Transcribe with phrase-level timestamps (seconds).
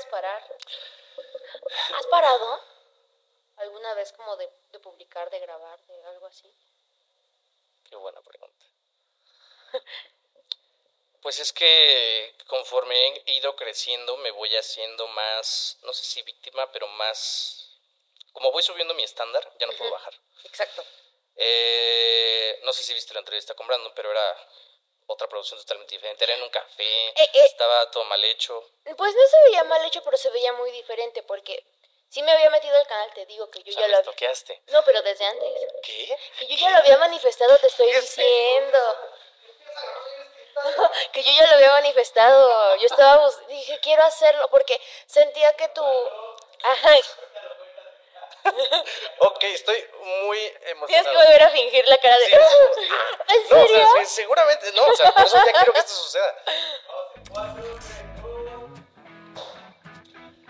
[0.00, 0.42] puedes parar.
[1.94, 2.60] ¿Has parado?
[3.56, 6.52] ¿Alguna vez como de, de publicar, de grabar, de algo así?
[7.88, 8.64] Qué buena pregunta.
[11.22, 16.72] Pues es que conforme he ido creciendo me voy haciendo más, no sé si víctima,
[16.72, 17.76] pero más...
[18.32, 20.14] Como voy subiendo mi estándar, ya no puedo bajar.
[20.44, 20.82] Exacto.
[21.36, 24.48] Eh, no sé si viste la entrevista con Brandon, pero era
[25.12, 26.24] otra producción totalmente diferente.
[26.24, 27.44] Era en un café, Eh, eh.
[27.44, 28.64] estaba todo mal hecho.
[28.96, 31.64] Pues no se veía mal hecho, pero se veía muy diferente porque
[32.08, 34.32] sí me había metido al canal, te digo que yo O sea, ya lo había...
[34.68, 35.66] No, pero desde antes.
[35.82, 36.16] ¿Qué?
[36.38, 38.78] Que yo ya lo había manifestado, te estoy ¿Qué es diciendo.
[41.12, 42.76] que yo ya lo había manifestado.
[42.76, 45.82] Yo estaba, dije, quiero hacerlo porque sentía que tú...
[46.62, 46.94] Ajá,
[49.20, 49.76] Ok, estoy
[50.26, 51.10] muy tienes emocionado.
[51.10, 52.24] que volver a fingir la cara de...
[52.24, 52.38] Sí, sí,
[52.74, 52.82] sí.
[53.34, 55.92] ¿En No, o sea, sí, seguramente, no, o sea, por eso ya quiero que esto
[55.92, 56.36] suceda.
[57.34, 57.84] Bienvenidos.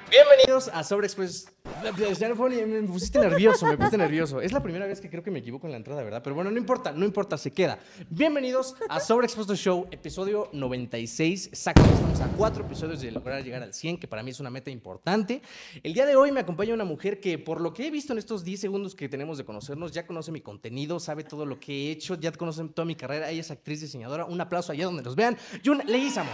[0.09, 1.53] Bienvenidos a Sobreexpress.
[1.83, 4.41] Me pusiste nervioso, me pusiste nervioso.
[4.41, 6.21] Es la primera vez que creo que me equivoco en la entrada, ¿verdad?
[6.23, 7.79] Pero bueno, no importa, no importa, se queda.
[8.10, 11.49] Bienvenidos a Sobreexpuesto Show, episodio 96.
[11.49, 14.51] Exactamente, estamos a cuatro episodios de lograr llegar al 100, que para mí es una
[14.51, 15.40] meta importante.
[15.82, 18.18] El día de hoy me acompaña una mujer que, por lo que he visto en
[18.18, 21.88] estos 10 segundos que tenemos de conocernos, ya conoce mi contenido, sabe todo lo que
[21.88, 23.30] he hecho, ya conoce toda mi carrera.
[23.30, 24.27] Ella es actriz diseñadora.
[24.27, 25.37] Un aplauso allá donde nos vean.
[25.65, 26.30] Jun Leguizamo.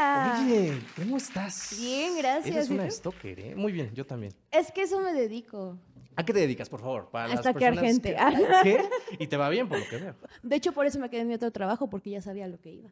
[0.00, 0.42] Hola.
[0.46, 1.76] Oye, ¿cómo estás?
[1.78, 2.56] Bien, gracias.
[2.56, 3.54] Eres ¿Y una stalker, ¿eh?
[3.54, 4.32] Muy bien, yo también.
[4.50, 5.78] Es que eso me dedico.
[6.16, 7.10] ¿A qué te dedicas, por favor?
[7.10, 8.16] Para A las stalkear personas gente.
[8.62, 8.88] que- ¿Qué?
[9.24, 10.16] Y te va bien, por lo que veo.
[10.42, 12.70] De hecho, por eso me quedé en mi otro trabajo, porque ya sabía lo que
[12.72, 12.90] iba.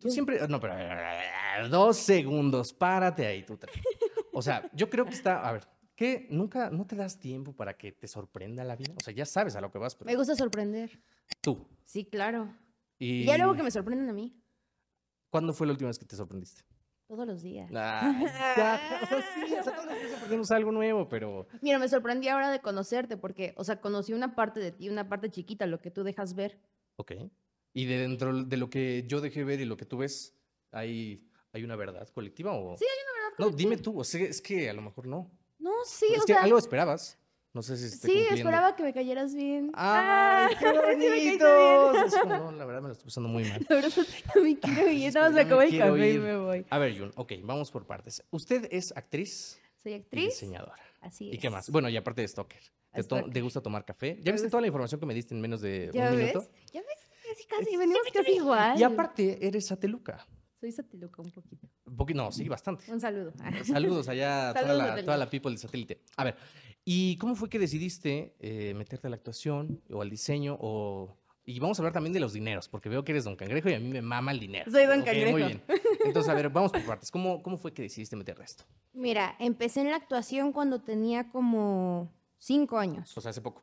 [0.00, 0.46] Tú siempre...
[0.48, 0.74] No, pero...
[1.68, 3.58] Dos segundos, párate ahí, tú.
[4.32, 5.46] O sea, yo creo que está...
[5.46, 5.64] A ver,
[5.94, 6.26] ¿qué?
[6.30, 8.94] ¿Nunca, no te das tiempo para que te sorprenda la vida?
[8.96, 11.00] O sea, ya sabes a lo que vas, pero Me gusta sorprender.
[11.42, 11.66] tú.
[11.84, 12.48] Sí, claro.
[12.98, 13.22] Y...
[13.22, 14.34] Y ya luego que me sorprenden a mí.
[15.34, 16.62] ¿Cuándo fue la última vez que te sorprendiste?
[17.08, 17.68] Todos los días.
[17.74, 18.24] Ay,
[18.56, 21.48] ya, o sea, sí, o sea, todos los días aprendemos algo nuevo, pero...
[21.60, 25.08] Mira, me sorprendí ahora de conocerte, porque, o sea, conocí una parte de ti, una
[25.08, 26.60] parte chiquita, lo que tú dejas ver.
[26.94, 27.14] Ok.
[27.72, 30.36] Y de dentro de lo que yo dejé ver y lo que tú ves,
[30.70, 32.76] ¿hay, hay una verdad colectiva o...?
[32.76, 35.32] Sí, hay una verdad No, dime tú, o sea, es que a lo mejor no.
[35.58, 36.44] No, sí, es o que sea.
[36.44, 37.18] algo esperabas.
[37.54, 38.34] No sé si esté Sí, cumpliendo.
[38.34, 39.70] esperaba que me cayeras bien.
[39.74, 42.26] ¡Ay, qué bonito!
[42.26, 43.64] no, la verdad me lo estoy pasando muy mal.
[43.68, 43.90] La verdad,
[44.34, 45.14] ya me quiero ir.
[45.14, 46.66] Nada más me Ya acabo el café y me voy.
[46.68, 48.22] A ver, Jun, ok, vamos por partes.
[48.30, 50.24] Usted es actriz Soy y actriz.
[50.30, 50.82] diseñadora.
[51.00, 51.38] Así ¿Y es.
[51.40, 51.70] qué más?
[51.70, 52.60] Bueno, y aparte de stalker.
[52.92, 53.32] ¿Te, to- Stalker.
[53.32, 54.14] te gusta tomar café?
[54.16, 54.50] Me ¿Ya viste gusta.
[54.50, 56.34] toda la información que me diste en menos de ¿Ya un ves?
[56.34, 56.50] minuto?
[56.72, 57.08] ¿Ya ves?
[57.28, 57.76] Casi, casi.
[57.76, 58.78] Venimos casi igual.
[58.78, 60.26] Y aparte, eres sateluca.
[60.60, 61.68] Soy sateluca un poquito.
[61.86, 62.90] Un poquito, no, sí, bastante.
[62.90, 63.32] Un saludo.
[63.64, 66.00] Saludos allá a toda, la, toda la people del satélite.
[66.16, 66.36] A ver,
[66.84, 71.16] ¿y cómo fue que decidiste eh, meterte a la actuación o al diseño o...
[71.46, 73.74] Y vamos a hablar también de los dineros, porque veo que eres Don Cangrejo y
[73.74, 74.70] a mí me mama el dinero.
[74.70, 75.32] Soy Don Cangrejo.
[75.32, 75.62] Muy bien.
[76.02, 77.10] Entonces, a ver, vamos por partes.
[77.10, 78.64] ¿Cómo, cómo fue que decidiste meterte a esto?
[78.94, 83.14] Mira, empecé en la actuación cuando tenía como cinco años.
[83.14, 83.62] O sea, hace poco.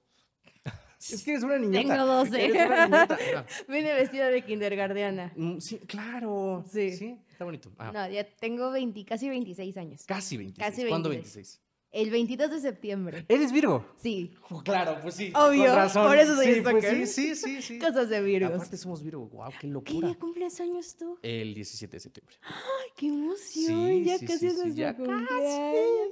[0.99, 1.79] Es que eres una niñota.
[1.95, 2.45] Tengo 12.
[2.45, 3.17] Eres una niñota.
[3.37, 5.33] Ah, Vine vestida de kindergardiana.
[5.35, 6.63] mm, sí, claro.
[6.71, 6.91] Sí.
[6.91, 7.71] Sí, está bonito.
[7.79, 10.03] Ah, No, ya tengo 20, casi 26 años.
[10.05, 10.69] Casi 26.
[10.69, 11.59] Casi ¿Cuándo 26.
[11.91, 12.05] 26?
[12.05, 13.25] El 22 de septiembre.
[13.27, 13.85] ¿Eres Virgo?
[13.97, 15.31] Sí, Oh, claro, pues sí.
[15.35, 16.07] Obvio, con razón.
[16.07, 17.79] por eso soy sí, pues sí, sí, sí, sí.
[17.79, 18.53] cosas de Virgos.
[18.55, 19.27] Aparte somos Virgo.
[19.27, 20.07] Wow, qué ¿Qué locura.
[20.07, 21.17] día cumples años tú?
[21.21, 22.35] El 17 de septiembre.
[22.43, 23.87] ¡Ay, qué emoción!
[23.89, 25.03] Sí, ya sí, casi sí, es sí, nuestro ya casi.
[25.05, 26.09] cumpleaños.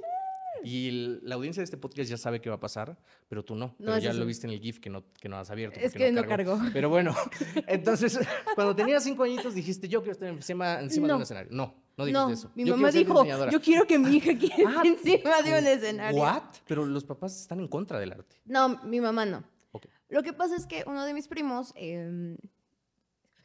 [0.62, 2.98] Y el- la audiencia de este podcast ya sabe qué va a pasar,
[3.28, 3.68] pero tú no.
[3.78, 5.80] No, pero ya eso lo viste en el GIF que no, que no has abierto.
[5.80, 6.58] Es que no cargó.
[6.74, 7.14] Pero bueno,
[7.66, 8.18] entonces,
[8.54, 11.16] cuando tenías cinco añitos dijiste, yo quiero estar encima, encima de No.
[11.16, 11.50] un escenario.
[11.52, 12.50] No, no dijiste No, eso.
[12.54, 16.20] mi Yo mamá dijo, yo quiero que mi hija quede Ah, encima de un escenario.
[16.20, 16.42] ¿What?
[16.66, 18.36] Pero los papás están en contra del arte.
[18.44, 19.44] No, mi mamá no.
[19.72, 19.86] Ok.
[20.08, 22.36] Lo que pasa es que uno de mis primos, eh,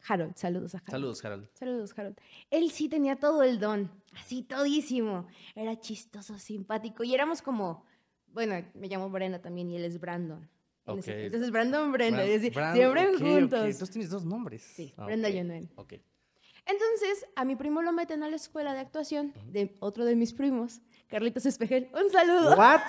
[0.08, 0.92] Harold, saludos a Harold.
[0.92, 1.50] Saludos, Harold.
[1.54, 2.18] Saludos, Harold.
[2.52, 3.90] Él sí tenía todo el don,
[4.20, 5.28] así todísimo.
[5.56, 7.04] Era chistoso, simpático.
[7.04, 7.86] Y éramos como,
[8.28, 10.48] bueno, me llamo Brenda también y él es Brandon.
[10.88, 11.18] En ese- Ok.
[11.26, 12.20] Entonces, Brandon, Brenda.
[12.24, 13.20] Bran- y así, Bran- siempre ok, ok.
[13.22, 13.60] juntos.
[13.66, 14.62] Entonces tienes dos nombres.
[14.62, 15.70] Sí, Ah, Brenda y Anuel.
[15.76, 15.94] Ok.
[16.66, 20.34] Entonces, a mi primo lo meten a la escuela de actuación de otro de mis
[20.34, 21.90] primos, Carlitos Espejel.
[21.94, 22.56] Un saludo.
[22.58, 22.82] ¿What?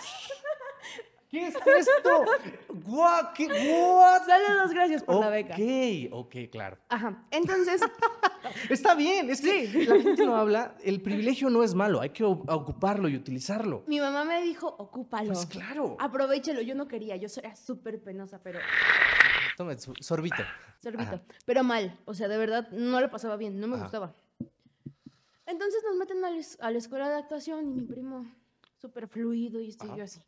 [1.28, 2.25] ¿Qué es esto?
[2.87, 3.32] What?
[3.34, 3.46] ¿Qué?
[3.46, 4.26] What?
[4.26, 5.55] Saludos, gracias por la beca.
[5.55, 6.78] Ok, ok, claro.
[6.88, 7.26] Ajá.
[7.31, 7.82] Entonces,
[8.70, 12.25] Está bien, es que la gente no habla, el privilegio no es malo, hay que
[12.25, 13.84] ocuparlo y utilizarlo.
[13.87, 15.32] mi mamá me dijo, ocúpalo.
[15.32, 15.96] Pues claro.
[15.99, 16.61] Aprovechalo.
[16.61, 18.58] Yo no quería, yo era súper penosa, pero
[19.56, 20.37] Toma, sorbito.
[20.82, 21.03] sorbito.
[21.03, 21.23] Ajá.
[21.44, 21.99] Pero mal.
[22.05, 23.85] O sea, de verdad, no lo pasaba bien, no me Ajá.
[23.85, 24.14] gustaba.
[25.47, 28.26] Entonces nos meten a la, es- a la escuela de actuación y mi primo,
[28.79, 29.99] súper fluido, y estoy Ajá.
[29.99, 30.20] yo así.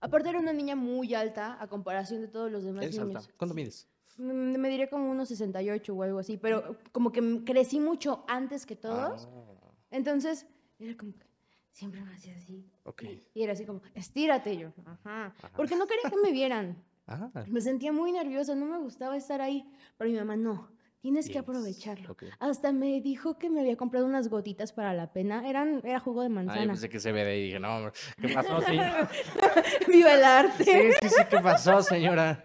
[0.00, 3.16] Aparte era una niña muy alta a comparación de todos los demás Eres niños.
[3.24, 3.32] alta.
[3.36, 3.88] ¿Cuánto mides?
[4.18, 8.66] Mm, Me diría como unos 68 o algo así, pero como que crecí mucho antes
[8.66, 9.28] que todos.
[9.32, 10.46] Ah, Entonces,
[10.78, 11.26] era como que
[11.72, 12.64] siempre me hacía así.
[12.84, 13.02] ok.
[13.34, 14.72] Y era así como, estírate yo.
[14.84, 15.34] Ajá.
[15.56, 16.82] Porque no quería que me vieran.
[17.06, 19.64] Ah, Me sentía muy nerviosa, no me gustaba estar ahí.
[19.98, 20.70] Pero mi mamá, no,
[21.00, 22.16] tienes que aprovecharlo.
[22.38, 25.48] Hasta me dijo que me había comprado unas gotitas para la pena.
[25.48, 26.66] Eran, era jugo de Ah, yo manzana.
[26.72, 27.42] pensé que se ve de ahí.
[27.46, 27.90] Dije, no,
[28.20, 29.10] ¿qué pasó, señora?
[29.88, 30.64] ¡Viva el arte!
[30.64, 30.72] Sí,
[31.02, 32.44] sí, sí, ¿qué pasó, señora?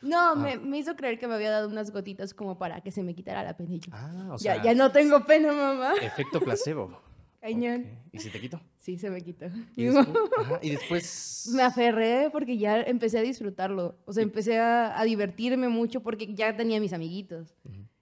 [0.00, 3.02] No, me, me hizo creer que me había dado unas gotitas como para que se
[3.02, 3.74] me quitara la pena.
[3.74, 5.94] Y yo, Ah, o sea, ya, ya no tengo pena, mamá.
[6.00, 7.02] efecto placebo.
[7.40, 7.84] Cañón.
[8.12, 8.60] ¿Y si te quito?
[8.88, 9.44] Sí, se me quitó.
[9.76, 10.08] ¿Y después?
[10.38, 11.50] Ajá, y después...
[11.54, 13.98] Me aferré porque ya empecé a disfrutarlo.
[14.06, 17.54] O sea, empecé a, a divertirme mucho porque ya tenía mis amiguitos.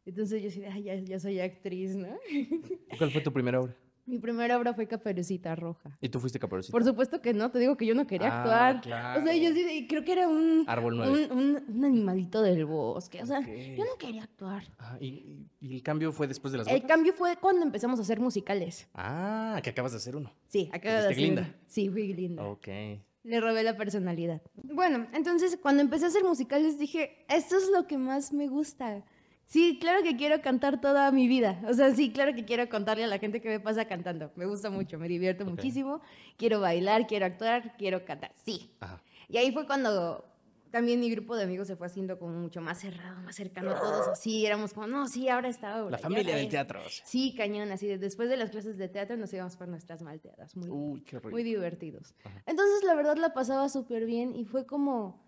[0.05, 2.07] Entonces yo decía, "Ay, ya, ya soy actriz, ¿no?
[2.99, 3.75] ¿Cuál fue tu primera obra?
[4.07, 5.99] Mi primera obra fue Caperucita Roja.
[6.01, 6.71] ¿Y tú fuiste caperucita?
[6.71, 8.81] Por supuesto que no, te digo que yo no quería Ah, actuar.
[8.81, 9.21] claro.
[9.21, 13.21] O sea, yo sí- creo que era un, Árbol un, un- un animalito del bosque.
[13.21, 14.63] O sea, yo no quería actuar.
[14.79, 16.89] Ah, ¿y, el cambio fue después de las El gotas?
[16.89, 18.89] cambio fue cuando empezamos a hacer musicales.
[18.95, 20.33] Ah, que acabas de hacer uno.
[20.47, 21.17] Sí, acá de ¿Fuiste hacer.
[21.17, 21.55] Glinda?
[21.67, 22.45] Sí, fui linda.
[22.45, 22.69] Ok.
[23.25, 24.41] Le robé la personalidad.
[24.63, 29.03] Bueno, entonces cuando empecé a hacer musicales dije, esto es lo que más me gusta.
[29.47, 31.61] Sí, claro que quiero cantar toda mi vida.
[31.69, 34.33] O sea, sí, claro que quiero contarle a la gente que me pasa cantando.
[34.35, 36.01] Me gusta mucho, me divierto muchísimo.
[36.37, 38.33] Quiero bailar, quiero actuar, quiero cantar.
[38.45, 38.71] Sí.
[38.81, 39.01] Ajá.
[39.29, 40.25] Y ahí fue cuando
[40.73, 43.79] también mi grupo de amigos se fue haciendo como mucho más cerrado, más cercano a
[43.79, 44.09] todos.
[44.09, 45.93] Así éramos como, no, sí, ahora está obra.
[45.93, 46.51] La familia ahora del es".
[46.51, 46.81] teatro.
[46.85, 47.07] o sea.
[47.07, 47.87] Sí, cañón, así.
[47.87, 50.57] de- Después de las clases de teatro nos íbamos por nuestras malteadas.
[50.57, 51.31] Muy, Uy, qué rico.
[51.31, 52.15] muy divertidos.
[52.25, 52.43] Ajá.
[52.47, 55.25] Entonces, la verdad, la pasaba súper bien y fue como,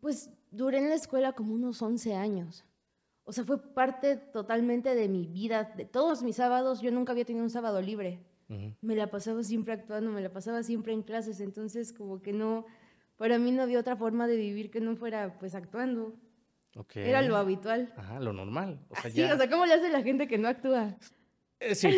[0.00, 2.64] pues, duré en la escuela como unos 11 años.
[3.28, 6.80] O sea, fue parte totalmente de mi vida, de todos mis sábados.
[6.80, 8.20] Yo nunca había tenido un sábado libre.
[8.80, 11.40] Me la pasaba siempre actuando, me la pasaba siempre en clases.
[11.40, 12.64] Entonces, como que no,
[13.18, 16.14] para mí no había otra forma de vivir que no fuera, pues, actuando.
[16.74, 16.96] Ok.
[16.96, 17.92] Era lo habitual.
[17.98, 18.80] Ajá, lo normal.
[18.88, 20.96] O sea, Sí, ya- o sea, ¿cómo le hace la gente que no actúa?
[21.60, 21.88] Eh, Sí,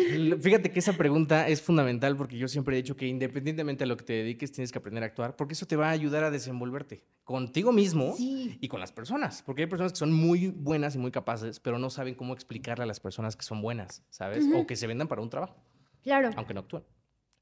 [0.41, 3.95] fíjate que esa pregunta es fundamental porque yo siempre he dicho que independientemente a lo
[3.95, 6.31] que te dediques tienes que aprender a actuar porque eso te va a ayudar a
[6.31, 8.57] desenvolverte contigo mismo Sí.
[8.59, 9.43] y con las personas.
[9.43, 12.83] Porque hay personas que son muy buenas y muy capaces, pero no saben cómo explicarle
[12.83, 14.45] a las personas que son buenas, ¿sabes?
[14.55, 15.55] O que se vendan para un trabajo,
[16.01, 16.31] Claro.
[16.35, 16.83] aunque no actúan.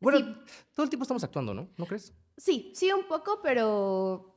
[0.01, 0.25] Bueno, Sí.
[0.75, 1.69] todo el tiempo estamos actuando, ¿no?
[1.77, 2.13] ¿No crees?
[2.38, 4.36] Sí, sí, un poco, pero.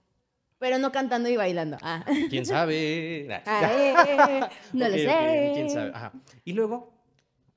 [0.58, 1.76] Pero no cantando y bailando.
[1.82, 2.04] Ah.
[2.30, 3.26] ¿Quién sabe?
[3.46, 4.40] Ah, eh, eh,
[4.72, 5.50] no Ok, lo sé.
[5.54, 5.90] ¿Quién sabe?
[5.94, 6.12] Ajá.
[6.44, 6.91] Y luego,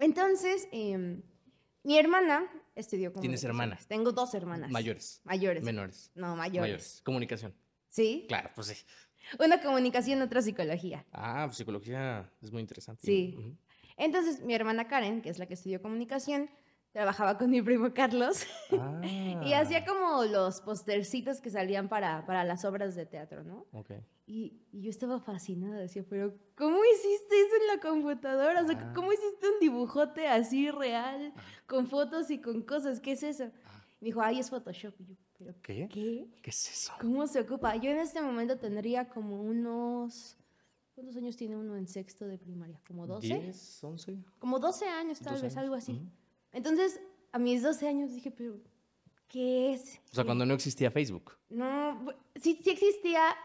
[0.06, 1.24] Entonces, em,
[1.84, 3.44] mi hermana estudió ¿Tienes comunicaciones.
[3.44, 3.88] hermanas?
[3.88, 4.70] Tengo dos hermanas.
[4.70, 5.64] mayores, Mayores.
[5.64, 6.62] menores, No, mayores.
[6.62, 7.02] mayores.
[7.04, 7.56] Comunicación.
[7.90, 8.26] Sí.
[8.28, 8.76] Claro, pues sí.
[9.44, 11.04] Una comunicación, otra psicología.
[11.12, 13.02] Ah, pues psicología es muy interesante.
[13.04, 13.58] Sí.
[13.98, 16.52] Entonces, mi hermana Karen, que es la que estudió comunicación,
[16.96, 19.02] trabajaba con mi primo Carlos Ah.
[19.44, 23.66] y hacía como los postercitos que salían para, para las obras de teatro, ¿no?
[23.74, 23.92] Ok.
[24.26, 28.62] Y, y yo estaba fascinada, decía, pero ¿cómo hiciste eso en la computadora?
[28.62, 28.94] O sea, Ah.
[28.96, 31.34] ¿cómo hiciste un dibujote así real,
[31.68, 33.02] con fotos y con cosas?
[33.02, 33.44] ¿Qué es eso?
[34.00, 34.94] Me dijo, ay, es Photoshop.
[35.02, 35.90] Y yo, ¿pero ¿Qué?
[35.92, 36.30] qué?
[36.42, 36.94] ¿Qué es eso?
[37.02, 37.76] ¿Cómo se ocupa?
[37.76, 40.38] Yo en este momento tendría como unos...
[40.94, 42.80] ¿Cuántos años tiene uno en sexto de primaria?
[42.88, 43.28] ¿Como 12?
[43.28, 44.18] ¿10, 11?
[44.40, 46.02] Como 12 años tal 12 vez, años, algo así.
[46.56, 47.02] Entonces,
[47.34, 48.58] a mis 12 años dije, pero
[49.28, 50.00] ¿qué es?
[50.10, 51.34] O sea, cuando no existía Facebook.
[51.50, 52.06] No,
[52.42, 53.36] sí, sí existía,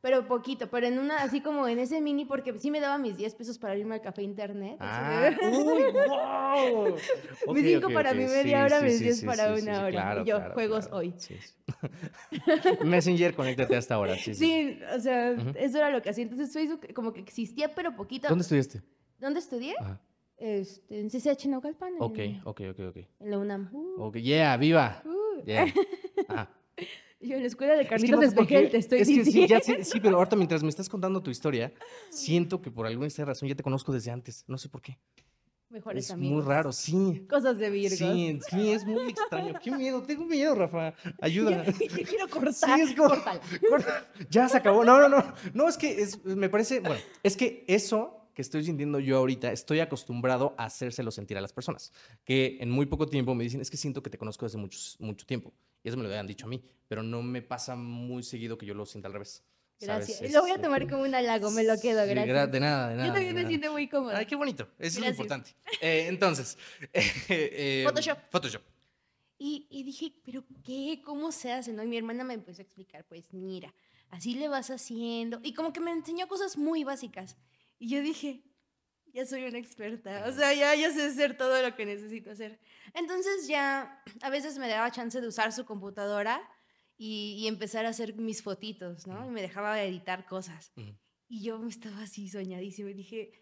[0.00, 3.16] pero poquito, pero en una, así como en ese mini, porque sí me daba mis
[3.16, 4.78] 10 pesos para irme al café internet.
[4.80, 6.96] Ah, uy, wow.
[7.54, 9.90] Mis cinco para mi media hora, mis diez para una hora.
[9.90, 10.96] claro, Y yo, claro, juegos claro.
[10.96, 11.14] hoy.
[12.84, 14.16] Messenger, conéctate hasta ahora.
[14.16, 16.24] Sí, o sea, eso era lo que hacía.
[16.24, 18.28] Entonces Facebook como que existía, pero poquito.
[18.28, 18.82] ¿Dónde estudiaste?
[19.20, 19.76] ¿Dónde estudié?
[19.78, 20.00] Ajá.
[20.38, 21.94] Este, en CCH Naucalpan.
[21.94, 22.96] en- Ok, ok, ok, ok.
[23.20, 23.70] En la UNAM.
[23.72, 25.02] Uh, Ok, yeah, viva.
[25.04, 25.42] uh.
[25.44, 25.66] Yeah.
[26.28, 26.50] Ajá.
[27.20, 29.24] Yo en la escuela de Es que Carlitos no Espejel, qué, te estoy es que
[29.24, 31.72] sí, ya sí, pero ahorita mientras me estás contando tu historia,
[32.10, 34.44] siento que por alguna razón ya te conozco desde antes.
[34.46, 34.98] No sé por qué.
[35.70, 36.34] Mejores Es amigos.
[36.36, 37.26] muy raro, sí.
[37.28, 37.98] Cosas de Virgos.
[37.98, 39.54] Sí, sí, es muy extraño.
[39.62, 40.94] Qué miedo, tengo miedo, Rafa.
[41.20, 41.64] Ayuda.
[41.80, 42.52] Yo quiero cortar.
[42.54, 43.08] Sí, es como-.
[43.70, 44.06] Corta.
[44.30, 44.84] Ya se acabó.
[44.84, 45.24] No, no, no.
[45.54, 46.80] No, es que es- me parece.
[46.80, 51.40] Bueno, es que eso que estoy sintiendo yo ahorita, estoy acostumbrado a hacérselo sentir a
[51.40, 51.90] las personas.
[52.22, 54.96] Que en muy poco tiempo me dicen, es que siento que te conozco desde muchos,
[55.00, 55.52] mucho tiempo.
[55.82, 56.62] Y eso me lo habían dicho a mí.
[56.86, 59.42] Pero no me pasa muy seguido que yo lo sienta al revés.
[59.80, 60.30] Gracias.
[60.32, 62.52] Lo voy a tomar como un halago, me lo quedo, Sí, gra- gracias.
[62.52, 63.06] De nada, de nada.
[63.08, 63.48] Yo también me nada.
[63.48, 64.18] siento muy cómoda.
[64.18, 64.64] Ay, qué bonito.
[64.78, 65.18] Eso es lo Gracias.
[65.18, 65.50] importante.
[65.80, 66.58] Eh, entonces.
[67.28, 68.18] eh, Photoshop.
[68.30, 68.62] Photoshop.
[69.38, 71.00] Y, y dije, ¿pero qué?
[71.04, 71.72] ¿Cómo se hace?
[71.72, 71.82] ¿no?
[71.82, 73.72] Y mi hermana me empezó a explicar, pues mira,
[74.10, 75.40] así le vas haciendo.
[75.42, 77.36] Y como que me enseñó cosas muy básicas.
[77.78, 78.42] Y yo dije,
[79.12, 80.24] ya soy una experta.
[80.28, 82.58] O sea, ya, ya sé hacer todo lo que necesito hacer.
[82.94, 86.40] Entonces ya a veces me daba chance de usar su computadora
[86.98, 89.26] y, y empezar a hacer mis fotitos, ¿no?
[89.26, 90.72] Y me dejaba editar cosas.
[91.28, 93.32] Y yo estaba así soñadísima y dije,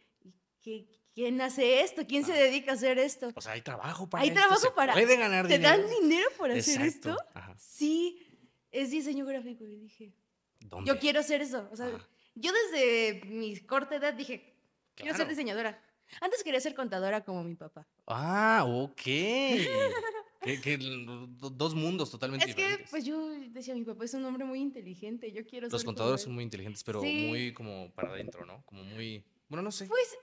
[0.62, 2.06] ¿qué, ¿quién hace esto?
[2.06, 3.30] ¿Quién se dedica a hacer esto?
[3.34, 5.78] O sea, hay trabajo para Hay esto, trabajo se para- Puede ganar ¿Te dinero.
[5.82, 7.24] dan dinero por hacer Exacto, esto?
[7.34, 7.54] ajá.
[7.58, 8.26] Sí,
[8.70, 9.64] es diseño gráfico.
[9.64, 10.14] Y dije,
[10.60, 10.88] ¿Dónde?
[10.88, 11.68] yo quiero hacer eso.
[11.70, 12.08] O sea, Ajá.
[12.34, 14.54] Yo desde mi corta edad dije,
[14.94, 15.80] quiero ser diseñadora.
[16.20, 17.86] Antes quería ser contadora como mi papá.
[18.06, 18.94] Ah, ok.
[20.42, 22.90] que, que dos mundos totalmente Es que, diferentes.
[22.90, 26.20] pues yo decía, mi papá es un hombre muy inteligente, yo quiero Los ser contadores
[26.20, 26.24] él".
[26.26, 27.26] son muy inteligentes, pero Sí.
[27.28, 28.62] muy como para adentro, ¿no?
[28.66, 29.24] Como muy.
[29.48, 29.86] Bueno, no sé.
[29.86, 30.16] Pues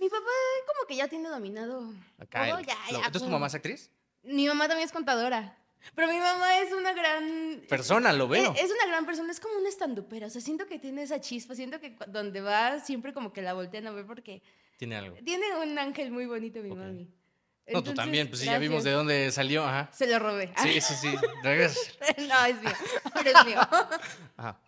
[0.00, 0.26] mi papá
[0.66, 3.00] como que ya tiene dominado Acá todo, el ya, flow.
[3.00, 3.90] ya, Entonces, ¿tu mamá es actriz?
[4.24, 5.56] Mi mamá también es contadora.
[5.94, 7.62] Pero mi mamá es una gran...
[7.68, 8.52] Persona, lo veo.
[8.52, 10.26] Es, es una gran persona, es como una estandupera.
[10.26, 13.54] O sea, siento que tiene esa chispa, siento que donde va siempre como que la
[13.54, 14.42] voltean a ver porque
[14.76, 15.16] Tiene algo.
[15.24, 16.76] tiene un ángel muy bonito mi Ok.
[16.76, 17.08] mami.
[17.70, 19.90] No, tú también, pues sí, ya vimos de dónde salió, ajá.
[19.92, 20.50] Se lo robé.
[20.62, 21.14] Sí, sí, sí.
[21.42, 21.78] Regresa.
[22.16, 22.72] no, es mío.
[23.12, 23.58] Ahora es mío.
[24.38, 24.58] Ajá.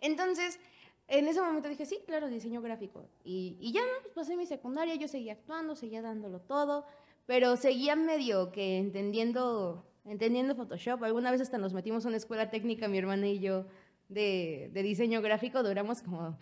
[0.00, 0.58] Entonces,
[1.06, 3.10] en ese momento dije, sí, claro, diseño gráfico.
[3.24, 4.00] Y, y ya, ¿no?
[4.02, 6.86] Pues pasé mi secundaria, yo seguía actuando, seguía dándolo todo,
[7.26, 11.02] pero seguía medio que entendiendo, entendiendo Photoshop.
[11.04, 13.66] Alguna vez hasta nos metimos a una escuela técnica, mi hermana y yo,
[14.08, 15.62] de, de diseño gráfico.
[15.62, 16.38] Duramos como,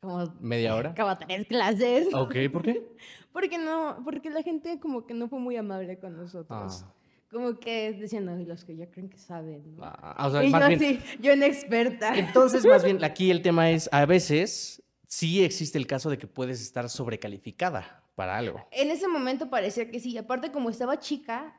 [0.00, 0.94] como, ¿Media hora?
[0.94, 2.08] como tres clases.
[2.14, 2.82] Ok, ¿por qué?
[3.32, 6.82] Porque no, porque la gente como que no fue muy amable con nosotros.
[6.82, 6.94] Ah.
[7.30, 9.84] Como que y los que ya creen que saben, ¿no?
[9.84, 10.72] Ah, o sea, y yo bien.
[10.72, 12.18] así, yo inexperta.
[12.18, 16.26] Entonces, más bien, aquí el tema es, a veces sí existe el caso de que
[16.26, 18.66] puedes estar sobrecalificada para algo.
[18.72, 20.16] En ese momento parecía que sí.
[20.16, 21.57] Aparte, como estaba chica,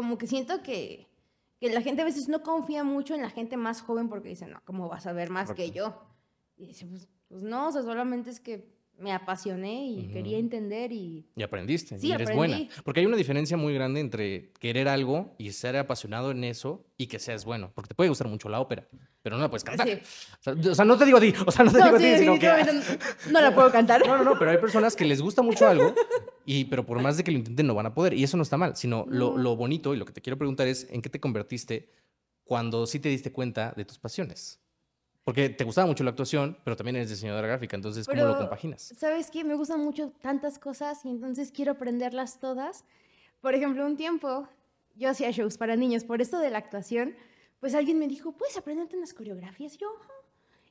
[0.00, 1.06] como que siento que,
[1.60, 4.50] que la gente a veces no confía mucho en la gente más joven porque dicen,
[4.50, 5.74] no, ¿cómo vas a ver más que Correcto.
[5.76, 6.02] yo?
[6.56, 8.66] Y dice, pues, pues no, o sea, solamente es que
[8.98, 10.12] me apasioné y Ujú.
[10.14, 11.26] quería entender y...
[11.36, 12.54] Y aprendiste, Sí, y eres buena.
[12.56, 12.74] aprendí.
[12.82, 17.06] Porque hay una diferencia muy grande entre querer algo y ser apasionado en eso y
[17.08, 17.72] que seas bueno.
[17.74, 18.86] Porque te puede gustar mucho la ópera,
[19.22, 19.86] pero no la puedes cantar.
[19.86, 19.94] Sí.
[19.94, 21.98] O, sea, o sea, no te digo a ti, o sea, no te No, digo
[21.98, 23.30] sí, a ti, sino que...
[23.32, 24.02] no la puedo cantar.
[24.06, 25.94] No, no, no, pero hay personas que les gusta mucho algo,
[26.44, 28.14] y, pero por más de que lo intenten no van a poder.
[28.14, 30.66] Y eso no está mal, sino lo, lo bonito y lo que te quiero preguntar
[30.68, 31.90] es en qué te convertiste
[32.44, 34.60] cuando sí te diste cuenta de tus pasiones.
[35.24, 38.38] Porque te gustaba mucho la actuación, pero también eres diseñadora gráfica, entonces ¿cómo lo Pero,
[38.38, 38.92] compaginas?
[38.96, 39.44] ¿Sabes qué?
[39.44, 42.84] Me gustan mucho tantas cosas y entonces quiero aprenderlas todas.
[43.40, 44.48] Por ejemplo, un tiempo
[44.96, 46.04] yo hacía shows para niños.
[46.04, 47.14] Por esto de la actuación,
[47.60, 49.74] pues alguien me dijo, ¿puedes aprenderte unas coreografías?
[49.74, 49.88] Y yo.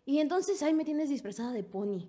[0.05, 2.07] Y entonces ahí me tienes disfrazada de pony,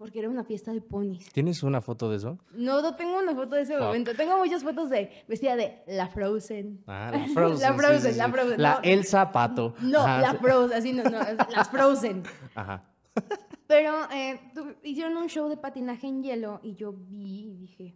[0.00, 1.30] porque era una fiesta de ponis.
[1.30, 2.38] ¿Tienes una foto de eso?
[2.54, 3.82] No, no tengo una foto de ese Fuck.
[3.84, 4.14] momento.
[4.14, 6.82] Tengo muchas fotos de vestida de la Frozen.
[6.86, 7.60] Ah, la Frozen.
[7.60, 8.16] La Frozen, sí, sí.
[8.18, 8.80] la Frozen, La no.
[8.82, 9.74] Elsa Pato.
[9.82, 10.34] No, Ajá, la.
[10.36, 11.18] Frozen, así no, no,
[11.50, 12.22] las Frozen.
[12.54, 12.82] Ajá.
[13.66, 14.40] Pero eh,
[14.84, 17.94] hicieron un show de patinaje en hielo y yo vi y dije,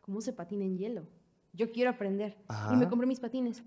[0.00, 1.06] ¿cómo se patina en hielo?
[1.52, 2.38] Yo quiero aprender.
[2.72, 2.88] Y me Ajá.
[2.88, 3.62] compré mis patines.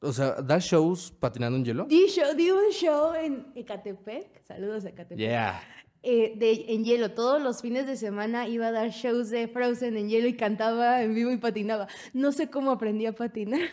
[0.00, 1.84] O sea, ¿das shows patinando en hielo?
[1.86, 5.60] Di, show- di un show en Ecatepec, saludos a Ecatepec, Yeah.
[6.04, 7.12] Eh, de, en hielo.
[7.12, 11.02] Todos los fines de semana iba a dar shows de Frozen en hielo y cantaba
[11.02, 11.88] en vivo y patinaba.
[12.12, 13.60] No sé cómo aprendí a patinar.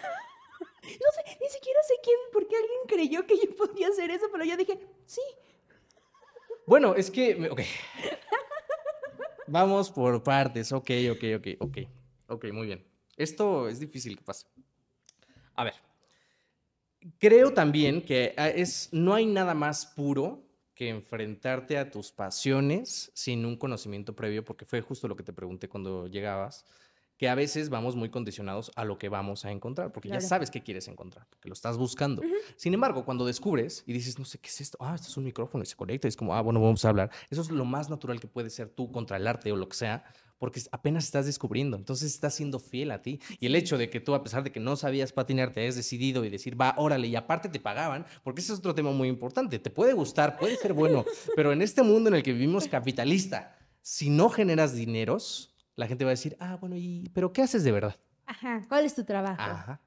[0.83, 4.25] No sé, ni siquiera sé quién, por qué alguien creyó que yo podía hacer eso,
[4.31, 5.21] pero yo dije, sí.
[6.65, 7.49] Bueno, es que.
[7.49, 7.61] Ok.
[9.47, 10.71] Vamos por partes.
[10.71, 11.77] Ok, ok, ok, ok.
[12.27, 12.83] Ok, muy bien.
[13.15, 14.47] Esto es difícil que pase.
[15.55, 15.75] A ver.
[17.19, 20.43] Creo también que ah, es, no hay nada más puro
[20.81, 25.31] que enfrentarte a tus pasiones sin un conocimiento previo, porque fue justo lo que te
[25.31, 26.65] pregunté cuando llegabas,
[27.17, 30.49] que a veces vamos muy condicionados a lo que vamos a encontrar, porque ya sabes
[30.49, 32.23] qué quieres encontrar, porque lo estás buscando.
[32.55, 35.25] Sin embargo, cuando descubres y dices, no sé qué es esto, ah, esto es un
[35.25, 37.11] micrófono y se conecta, y es como, ah, bueno, vamos a hablar.
[37.29, 39.75] Eso es lo más natural que puede ser tú contra el arte o lo que
[39.75, 40.03] sea,
[40.41, 43.19] porque apenas estás descubriendo, entonces estás siendo fiel a ti.
[43.39, 45.75] Y el hecho de que tú, a pesar de que no sabías patinar, te hayas
[45.75, 49.07] decidido y decir, va, órale, y aparte te pagaban, porque ese es otro tema muy
[49.07, 51.05] importante, te puede gustar, puede ser bueno,
[51.35, 56.05] pero en este mundo en el que vivimos capitalista, si no generas dineros, la gente
[56.05, 57.95] va a decir, ah, bueno, ¿y pero qué haces de verdad?
[58.25, 59.39] Ajá, ¿cuál es tu trabajo?
[59.43, 59.79] Ajá.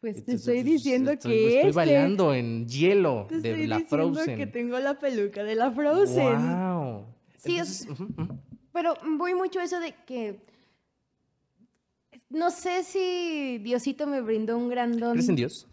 [0.00, 3.76] Pues te estoy diciendo estoy- que Estoy este- bailando en hielo Te de estoy la
[3.78, 4.38] diciendo Frozen.
[4.38, 6.38] que tengo la peluca de la Frozen.
[6.48, 7.04] Wow.
[7.36, 8.38] Sí, es- Entonces, ujú, ujú.
[8.72, 10.40] Pero voy mucho a eso de que
[12.30, 15.12] no sé si Diosito me brindó un gran don.
[15.12, 15.68] ¿Crees en Dios?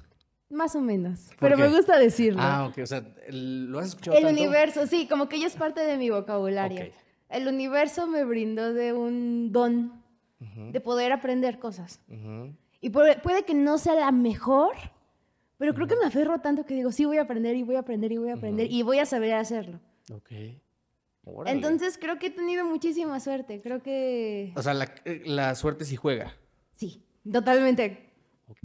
[0.50, 1.28] Más o menos.
[1.40, 2.42] ¿Por Pero me gusta decirlo.
[2.42, 2.80] Ah, ok.
[2.80, 4.42] O sea, ¿lo has escuchado El tanto?
[4.42, 6.82] universo, sí, como que ella es parte de mi vocabulario.
[6.86, 6.94] Ok.
[7.30, 10.04] El universo me brindó de un don
[10.40, 12.02] de poder aprender cosas.
[12.10, 12.54] ujú.
[12.82, 14.74] Y puede, que no sea la mejor,
[15.58, 17.80] pero creo que me aferro tanto que digo, sí, voy a aprender y voy a
[17.80, 19.80] aprender y voy a aprender y voy a saber hacerlo.
[20.12, 20.32] Ok.
[21.36, 21.56] Órale.
[21.56, 23.62] Entonces creo que he tenido muchísima suerte.
[23.62, 26.34] Creo que O sea, la, eh, la suerte sí juega.
[26.76, 28.12] sí, totalmente.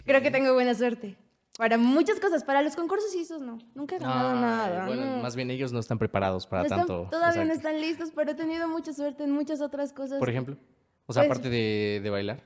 [0.05, 1.17] Creo que tengo buena suerte.
[1.57, 3.59] Para muchas cosas, para los concursos y esos no.
[3.75, 4.85] Nunca he ganado Ay, nada.
[4.87, 5.17] bueno, no.
[5.23, 7.07] más bien ellos no están preparados para No están- tanto.
[7.09, 10.19] todavía no están listos, pero he tenido mucha suerte en muchas otras cosas.
[10.19, 10.57] Por ejemplo.
[11.05, 12.43] O sea, Pues- aparte de, de bailar.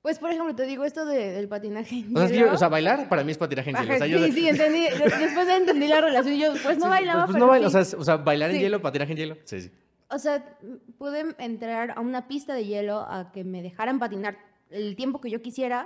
[0.00, 2.04] Pues, por ejemplo, te digo esto de- del patinaje.
[2.14, 2.54] O sea, es que yo- hielo.
[2.54, 3.88] o sea, bailar para mí es patinaje en hielo.
[3.88, 4.80] O Ajá, sea, yo sí, de- sí, entendí.
[4.82, 6.34] de- Después entendí la relación.
[6.34, 7.76] y Yo, pues no Sí, bailaba, pues, pero no baila, sí.
[7.76, 8.62] o, sea, o sea, bailar en Sí.
[8.62, 9.36] hielo, patinaje en hielo.
[9.44, 9.70] Sí, sí.
[10.10, 10.56] O sea,
[10.96, 14.38] pude entrar a una pista de hielo a que me dejaran patinar
[14.70, 15.84] el tiempo que yo quisiera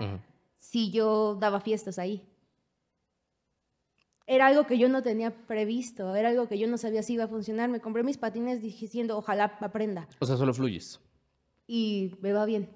[0.56, 2.22] si yo daba fiestas ahí.
[4.26, 7.24] Era algo que yo no tenía previsto, era algo que yo no sabía si iba
[7.24, 7.68] a funcionar.
[7.68, 11.00] Me compré mis patines diciendo, ojalá aprenda O sea, solo fluyes.
[11.66, 12.68] y me va bien.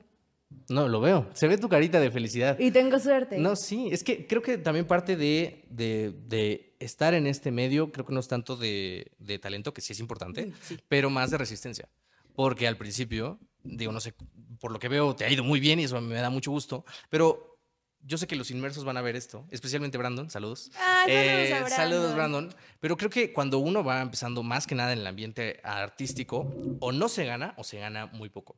[0.69, 1.29] No, lo veo.
[1.35, 2.59] Se ve tu carita de felicidad.
[2.59, 3.39] Y tengo suerte.
[3.39, 7.91] No, sí, es que creo que también parte de, de- de estar en este medio,
[7.93, 10.79] creo que no es tanto de, de talento, que sí es importante, Mm, sí.
[10.89, 11.89] pero más de resistencia.
[12.35, 14.15] Porque al principio, digo, no sé,
[14.61, 16.85] por lo que veo, te ha ido muy bien y eso me da mucho gusto,
[17.11, 17.59] pero
[18.01, 20.71] yo sé que los inmersos van a ver esto, especialmente Brandon, saludos.
[20.79, 22.47] Ay, saludos Eh, a saludos, Brandon.
[22.49, 22.61] Brandon.
[22.79, 26.93] Pero creo que cuando uno va empezando más que nada en el ambiente artístico, o
[26.93, 28.57] no se gana o se gana muy poco.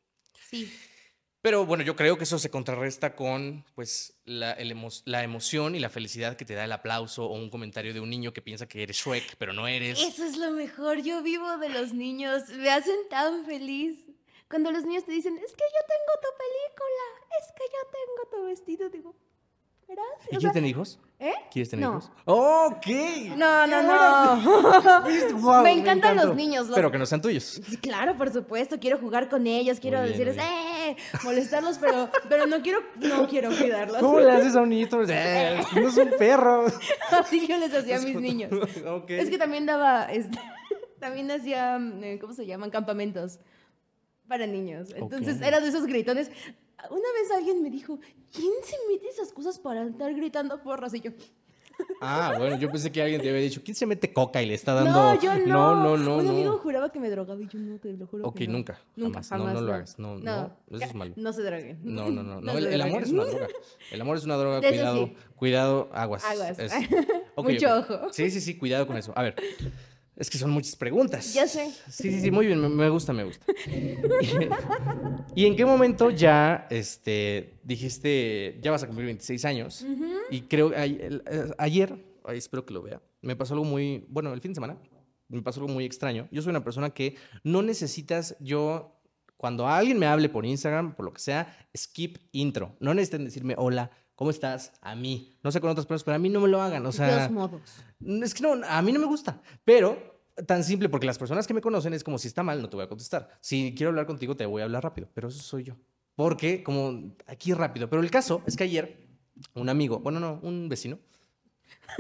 [0.51, 0.71] Sí.
[1.41, 4.57] Pero bueno, yo creo que eso se contrarresta con pues la,
[5.05, 8.11] la emoción y la felicidad que te da el aplauso o un comentario de un
[8.11, 10.01] niño que piensa que eres Shrek, pero no eres.
[10.01, 11.01] Eso es lo mejor.
[11.01, 12.49] Yo vivo de los niños.
[12.51, 14.05] Me hacen tan feliz.
[14.51, 17.05] Cuando los niños te dicen, es que yo tengo tu película,
[17.39, 19.15] es que yo tengo tu vestido, digo,
[19.89, 20.03] ¿verdad?
[20.21, 21.01] ¿Y O quieres sea, tener hijos?
[21.21, 21.33] ¿Eh?
[21.51, 21.93] ¿Quieres tener No.
[21.99, 22.13] hijos?
[22.27, 22.87] ¡Ok!
[23.37, 25.41] No, no, no.
[25.41, 26.67] Guau, me encantan los niños.
[26.69, 27.61] los- Pero que no sean tuyos.
[27.67, 30.97] Sí, Claro, por supuesto, quiero jugar con ellos, quiero bien, decirles, muy ¡eh!
[31.25, 33.99] Molestarlos, pero, pero no quiero, no quiero cuidarlos.
[33.99, 35.01] ¿Cómo le haces a un niñito?
[35.09, 36.67] Eh, no es un perro.
[37.11, 38.51] Así yo les hacía a mis niños.
[39.09, 40.39] Es que también daba, este,
[41.01, 42.71] también hacía, eh, ¿cómo se llaman?
[42.71, 43.41] Campamentos
[44.29, 44.91] para niños.
[44.95, 46.31] Entonces era de esos gritones.
[46.91, 47.99] Una vez alguien me dijo,
[48.33, 50.95] ¿quién se mete esas cosas para estar gritando porras?
[50.95, 51.11] Y yo,
[52.01, 54.55] Ah, bueno, yo pensé que alguien te había dicho, ¿quién se mete coca y le
[54.55, 54.91] está dando?
[54.91, 55.47] no, yo no.
[55.47, 56.17] No, no, no.
[56.17, 56.31] Un no.
[56.33, 58.55] amigo juraba que me drogaba y yo no, te lo juro Ok, que no.
[58.55, 59.31] nunca, Nunca, jamás.
[59.31, 59.55] No, jamás.
[59.55, 59.99] no lo hagas.
[59.99, 61.13] No, no, eso es malo.
[61.17, 61.79] No se droguen.
[61.85, 62.53] No, no, no.
[62.59, 63.47] el, el amor es una droga.
[63.93, 64.59] El amor es una droga.
[64.59, 65.17] Eso Cuidado, sí.
[65.37, 66.25] cuidado, aguas.
[66.25, 66.59] Aguas.
[66.59, 66.73] Es-
[67.37, 68.13] Mucho ojo.
[68.13, 69.13] Sí, sí, sí, cuidado con eso.
[69.15, 69.37] A ver,
[70.19, 71.33] es que son muchas preguntas.
[71.33, 71.71] Ya sé.
[71.89, 73.47] Sí, sí, sí, muy bien, me, gusta, me gusta.
[75.37, 79.87] ¿Y en qué momento ya este, dijiste, ya vas a cumplir 26 años?
[80.31, 81.23] Y creo, que
[81.57, 84.77] ayer, ay, espero que lo vea, me pasó algo muy, bueno, el fin de semana,
[85.29, 86.27] me pasó algo muy extraño.
[86.33, 89.01] Yo soy una persona que no necesitas, yo,
[89.37, 92.75] cuando alguien me hable por Instagram, por lo que sea, skip intro.
[92.81, 94.73] No necesitan decirme, hola, ¿cómo estás?
[94.83, 95.33] A mí.
[95.45, 96.85] No sé con otras personas, pero a mí no me lo hagan.
[96.85, 97.61] O De sea, todos modos.
[98.05, 101.55] es que no, a mí no me gusta, pero tan simple porque las personas que
[101.55, 103.29] me conocen es como si está mal, no te voy a contestar.
[103.41, 105.75] Si quiero hablar contigo, te voy a hablar rápido, pero eso soy yo.
[106.17, 109.07] Porque como aquí rápido, pero el caso es que ayer
[109.55, 110.99] un amigo, bueno, no, un vecino.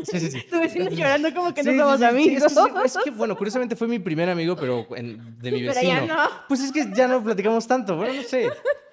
[0.02, 0.42] Sí, sí, sí.
[0.50, 2.42] Tu vecino llorando como que no somos amigos.
[2.42, 5.72] Es que, es que, bueno, curiosamente fue mi primer amigo, pero en- de mi Pero
[5.74, 5.92] vecino.
[5.92, 6.30] ya no.
[6.48, 7.96] Pues es que ya no platicamos tanto.
[7.96, 8.48] Bueno, no sé.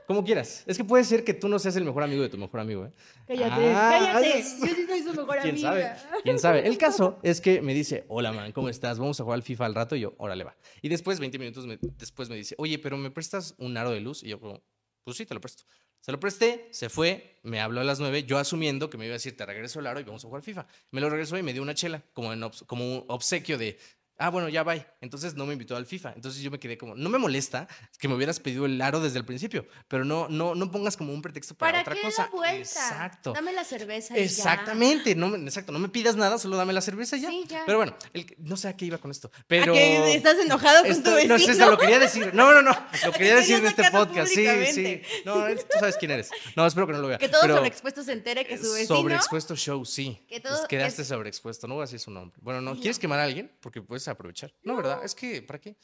[0.07, 0.63] Como quieras.
[0.67, 2.85] Es que puede ser que tú no seas el mejor amigo de tu mejor amigo,
[2.85, 2.91] ¿eh?
[3.27, 4.43] Cállate, Ah, cállate.
[4.59, 5.97] Yo sí soy su mejor ¿Quién amiga.
[5.97, 6.21] sabe?
[6.23, 6.67] ¿Quién sabe?
[6.67, 8.99] El caso es que me dice, hola, man, ¿cómo estás?
[8.99, 9.95] Vamos a jugar al FIFA al rato.
[9.95, 10.55] Y yo, órale, va.
[10.81, 13.99] Y después, 20 minutos me- después me dice, oye, pero ¿me prestas un aro de
[14.01, 14.21] luz?
[14.23, 14.61] Y yo, como,
[15.03, 15.63] pues sí, te lo presto.
[16.01, 19.13] Se lo presté, se fue, me habló a las 9, yo asumiendo que me iba
[19.13, 20.67] a decir, te regreso el aro y vamos a jugar FIFA.
[20.91, 23.79] Me lo regresó y me dio una chela, como, en obs- como un obsequio de,
[24.17, 24.85] ah, bueno, ya bye.
[25.01, 26.13] Entonces no me invitó al FIFA.
[26.15, 27.67] Entonces yo me quedé como, no me molesta
[27.99, 31.13] que me hubieras pedido el aro desde el principio, pero no, no, no pongas como
[31.13, 32.23] un pretexto para, ¿Para otra qué cosa.
[32.23, 32.59] la vuelta?
[32.59, 33.33] Exacto.
[33.33, 34.23] Dame la cerveza y ya.
[34.25, 37.29] Exactamente, no me, exacto, no me pidas nada, solo dame la cerveza y ya.
[37.29, 37.63] Sí, ya.
[37.65, 39.73] Pero bueno, el- no sé a qué iba con esto, ¿A pero...
[39.73, 41.37] que estás enojado con Esto- tu vecino?
[41.37, 42.33] no sé, eso lo quería decir.
[42.33, 42.71] No, no, no,
[43.05, 44.31] lo quería decir en este podcast.
[44.31, 45.01] Sí, sí.
[45.25, 46.29] No, es- tú sabes quién eres.
[46.55, 47.17] No, espero que no lo vea.
[47.17, 48.95] Que todo pero, sobreexpuesto se entere que su vecino...
[48.97, 50.25] Sobreexpuesto show, sí.
[50.27, 52.37] Que Pues todo quedaste es- sobreexpuesto, no voy a decir su nombre.
[52.41, 53.51] Bueno, no, ¿quieres quemar a alguien?
[53.61, 54.53] Porque puedes aprovechar.
[54.63, 55.03] No, ¿verdad?
[55.03, 55.75] Es que, ¿para qué?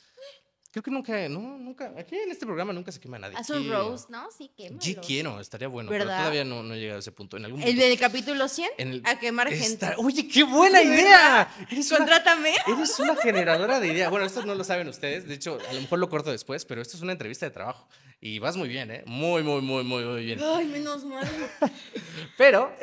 [0.74, 3.36] Creo que nunca, no, nunca, aquí en este programa nunca se quema a nadie.
[3.38, 4.30] Haz un roast, ¿no?
[4.32, 4.82] Sí, quémalo.
[4.82, 6.06] Sí quiero, estaría bueno, ¿Verdad?
[6.08, 7.36] pero todavía no, no he llegado a ese punto.
[7.36, 9.66] En algún El del capítulo 100, En el- a quemar gente.
[9.66, 11.54] Está- Oye, qué buena idea.
[11.70, 12.54] Eres una, Contrátame.
[12.68, 14.10] eres una generadora de ideas.
[14.10, 15.28] Bueno, esto no lo saben ustedes.
[15.28, 17.90] De hecho, a lo mejor lo corto después, pero esto es una entrevista de trabajo.
[18.22, 19.04] Y vas muy bien, ¿eh?
[19.08, 20.40] Muy, muy, muy, muy, muy bien.
[20.42, 21.28] Ay, menos mal.
[22.38, 22.74] Pero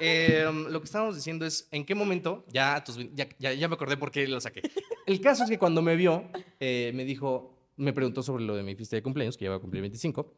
[0.00, 2.44] eh, lo que estábamos diciendo es, ¿en qué momento?
[2.52, 2.82] Ya,
[3.38, 4.62] ya, me acordé por qué lo saqué.
[5.06, 6.24] El caso es que cuando me vio,
[6.60, 9.56] eh, me dijo, me preguntó sobre lo de mi fiesta de cumpleaños, que ya va
[9.56, 10.34] a cumplir 25,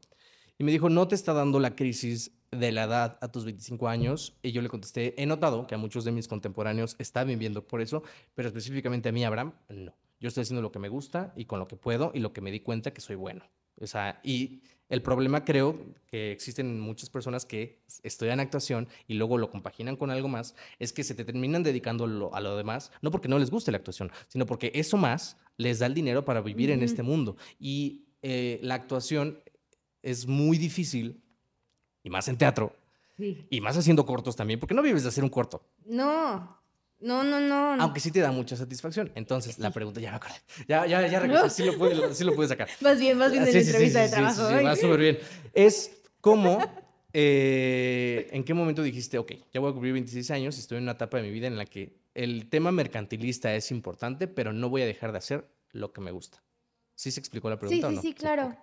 [0.58, 3.88] y me dijo, ¿no te está dando la crisis de la edad a tus 25
[3.88, 4.36] años?
[4.42, 7.80] Y yo le contesté, he notado que a muchos de mis contemporáneos están viviendo por
[7.80, 8.02] eso,
[8.34, 9.94] pero específicamente a mí, Abraham, no.
[10.20, 12.42] Yo estoy haciendo lo que me gusta y con lo que puedo y lo que
[12.42, 13.42] me di cuenta que soy bueno.
[13.80, 19.38] O sea, y el problema creo que existen muchas personas que estudian actuación y luego
[19.38, 22.90] lo compaginan con algo más, es que se te terminan dedicando lo- a lo demás,
[23.00, 26.24] no porque no les guste la actuación, sino porque eso más les da el dinero
[26.24, 27.36] para vivir en este mundo.
[27.58, 29.38] Y eh, la actuación
[30.02, 31.22] es muy difícil,
[32.02, 32.74] y más en teatro,
[33.16, 33.46] Sí.
[33.50, 36.59] y más haciendo cortos también, porque no vives de hacer un corto, No,
[37.00, 37.82] no, no, no.
[37.82, 39.10] aunque sí te da mucha satisfacción.
[39.14, 40.34] Entonces, la pregunta, ya me acordé,
[40.68, 42.68] ya, ya, ya regresé, sí lo puedes sí lo puedes sacar.
[42.80, 44.48] Vas bien, vas bien de sí, la sí, sí, entrevista sí, de sí, trabajo.
[44.48, 45.18] sí, sí, va súper bien.
[45.52, 46.58] Es como,
[47.12, 50.84] eh, ¿en qué momento dijiste, ok, ya voy a cumplir 26 años y estoy en
[50.84, 54.68] una etapa de mi vida en la que el tema mercantilista es importante, pero no
[54.68, 56.42] voy a dejar de hacer lo que me gusta?
[56.94, 58.02] ¿Sí se explicó la Sí, pregunta o sí, no?
[58.02, 58.56] sí, claro.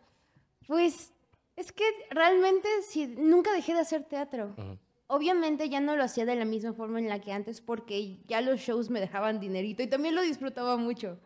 [0.67, 1.12] Pues
[1.56, 4.54] es que realmente sí, nunca dejé de hacer teatro.
[4.58, 4.78] Ujú.
[5.08, 8.41] Obviamente ya no lo hacía de la misma forma en la que antes porque ya
[8.41, 11.17] los shows me dejaban dinerito y también lo disfrutaba mucho.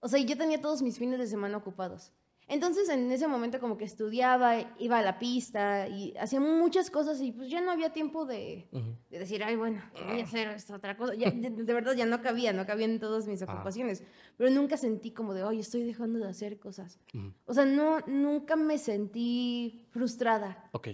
[0.00, 2.10] O sea, yo tenía todos mis fines de semana ocupados.
[2.48, 7.20] Entonces en ese momento como que estudiaba, iba a la pista y hacía muchas cosas
[7.20, 8.96] y pues ya no había tiempo de, Ujú.
[9.10, 11.14] de decir, ay, bueno, voy a hacer esta otra cosa.
[11.14, 13.46] Ya, de, de verdad ya no cabía, no cabía en todas mis Ah.
[13.52, 14.02] ocupaciones.
[14.36, 16.98] Pero nunca sentí como de, ay, estoy dejando de hacer cosas.
[17.14, 17.32] Ujú.
[17.46, 20.68] O sea, no, nunca me sentí frustrada.
[20.72, 20.88] Ok.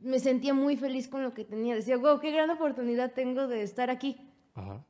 [0.00, 1.74] Me sentía muy feliz con lo que tenía.
[1.74, 4.16] Decía, wow, qué gran oportunidad tengo de estar aquí.
[4.54, 4.84] Ajá.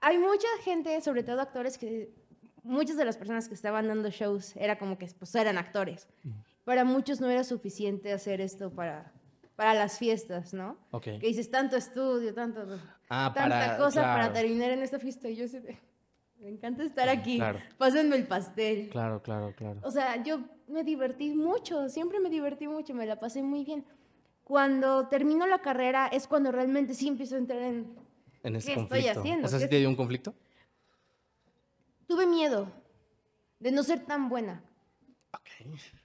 [0.00, 2.12] Hay mucha gente, sobre todo actores, que
[2.62, 6.08] muchas de las personas que estaban dando shows era como que pues, eran actores.
[6.64, 9.12] Para muchos no era suficiente hacer esto para,
[9.56, 10.76] para las fiestas, ¿no?
[10.90, 11.04] Ok.
[11.04, 12.60] Que dices tanto estudio, tanto,
[13.08, 14.32] Ah, tanta para- cosa para claro.
[14.34, 15.28] terminar en esta fiesta.
[15.28, 15.78] Y yo de,
[16.38, 17.38] me encanta estar aquí.
[17.38, 17.58] claro.
[17.78, 18.88] Pásenme el pastel.
[18.90, 19.80] Claro, claro, claro.
[19.82, 23.84] O sea, yo me divertí mucho, siempre me divertí mucho, me la pasé muy bien.
[24.50, 27.96] Cuando termino la carrera es cuando realmente sí empiezo a entrar en...
[28.42, 29.46] En ese ¿qué estoy haciendo?
[29.46, 30.34] O sea, ¿Qué ¿sí te dio un conflicto?
[32.08, 32.66] Tuve miedo
[33.60, 34.60] de no ser tan buena.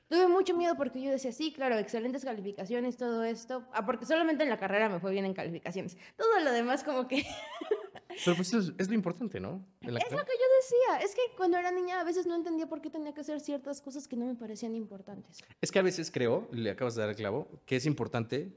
[0.08, 3.64] Tuve mucho miedo porque yo decía, sí, claro, excelentes calificaciones, todo esto.
[3.74, 5.98] Ah, porque solamente en la carrera me fue bien en calificaciones.
[6.16, 7.26] Todo lo demás como que...
[8.08, 9.66] Pero pues es, es lo importante, ¿no?
[9.82, 11.00] Es lo que yo decía.
[11.04, 13.82] Es que cuando era niña a veces no entendía por qué tenía que hacer ciertas
[13.82, 15.40] cosas que no me parecían importantes.
[15.62, 18.54] Es que a veces creo, le acabas de dar el clavo, que es importante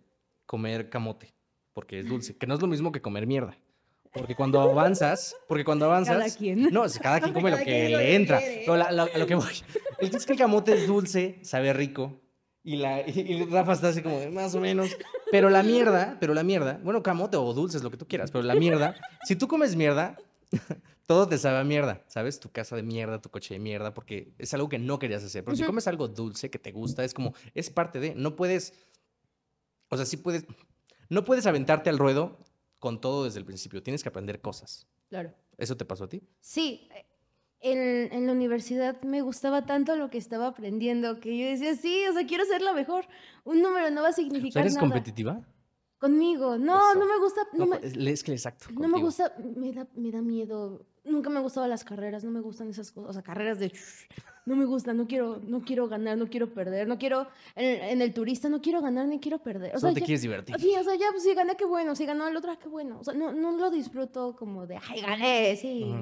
[0.47, 1.35] comer camote,
[1.73, 3.57] porque es dulce, que no es lo mismo que comer mierda.
[4.13, 6.17] Porque cuando avanzas, porque cuando avanzas...
[6.17, 6.63] Cada quien.
[6.73, 8.39] No, es- cada quien come lo Cada que quien lo le que entra.
[8.39, 8.59] quiere.
[8.61, 9.53] Pero la- la- a lo que voy.
[9.99, 12.19] El es que el camote es dulce, sabe rico.
[12.69, 14.91] Y, la, y, y Rafa está así como, más o menos.
[15.31, 18.45] Pero la mierda, pero la mierda, bueno, camote o dulces, lo que tú quieras, pero
[18.45, 20.19] la mierda, si tú comes mierda,
[21.07, 22.41] todo te sabe a mierda, ¿sabes?
[22.41, 25.45] Tu casa de mierda, tu coche de mierda, porque es algo que no querías hacer.
[25.45, 25.71] Pero si Ujú.
[25.71, 28.75] comes algo dulce que te gusta, es como, es parte de, no puedes,
[29.89, 30.45] o sea, sí puedes,
[31.09, 32.39] no puedes aventarte al ruedo
[32.79, 34.87] con todo desde el principio, tienes que aprender cosas.
[35.09, 35.33] Claro.
[35.57, 36.23] ¿Eso te pasó a ti?
[36.41, 36.87] Sí,
[37.61, 42.07] en, en la universidad me gustaba tanto lo que estaba aprendiendo que yo decía, sí,
[42.09, 43.07] o sea, quiero ser la mejor.
[43.45, 44.87] Un número no va a significar ¿Eres nada.
[44.87, 45.41] competitiva?
[45.99, 46.59] Conmigo.
[46.59, 46.99] No, Eso.
[47.01, 47.41] no me gusta.
[47.55, 48.67] No, No, me, es que exacto.
[48.73, 50.87] no me gusta, me da, me da miedo.
[51.05, 53.11] Nunca me han gustado las carreras, no me gustan esas cosas.
[53.11, 53.73] O sea, carreras de.
[54.49, 57.29] No me gustan, no quiero, no quiero ganar, no quiero perder, no quiero.
[57.55, 59.77] En, en el turista no quiero ganar ni quiero perder.
[59.77, 60.57] O Solo sea, te ya- quieres divertir.
[60.59, 61.95] Sí, o sea, ya, pues si gané, qué bueno.
[61.95, 62.99] Si ganó el otro, ah, qué bueno.
[63.01, 65.95] O sea, no, no lo disfruto como de, ay, gané, sí.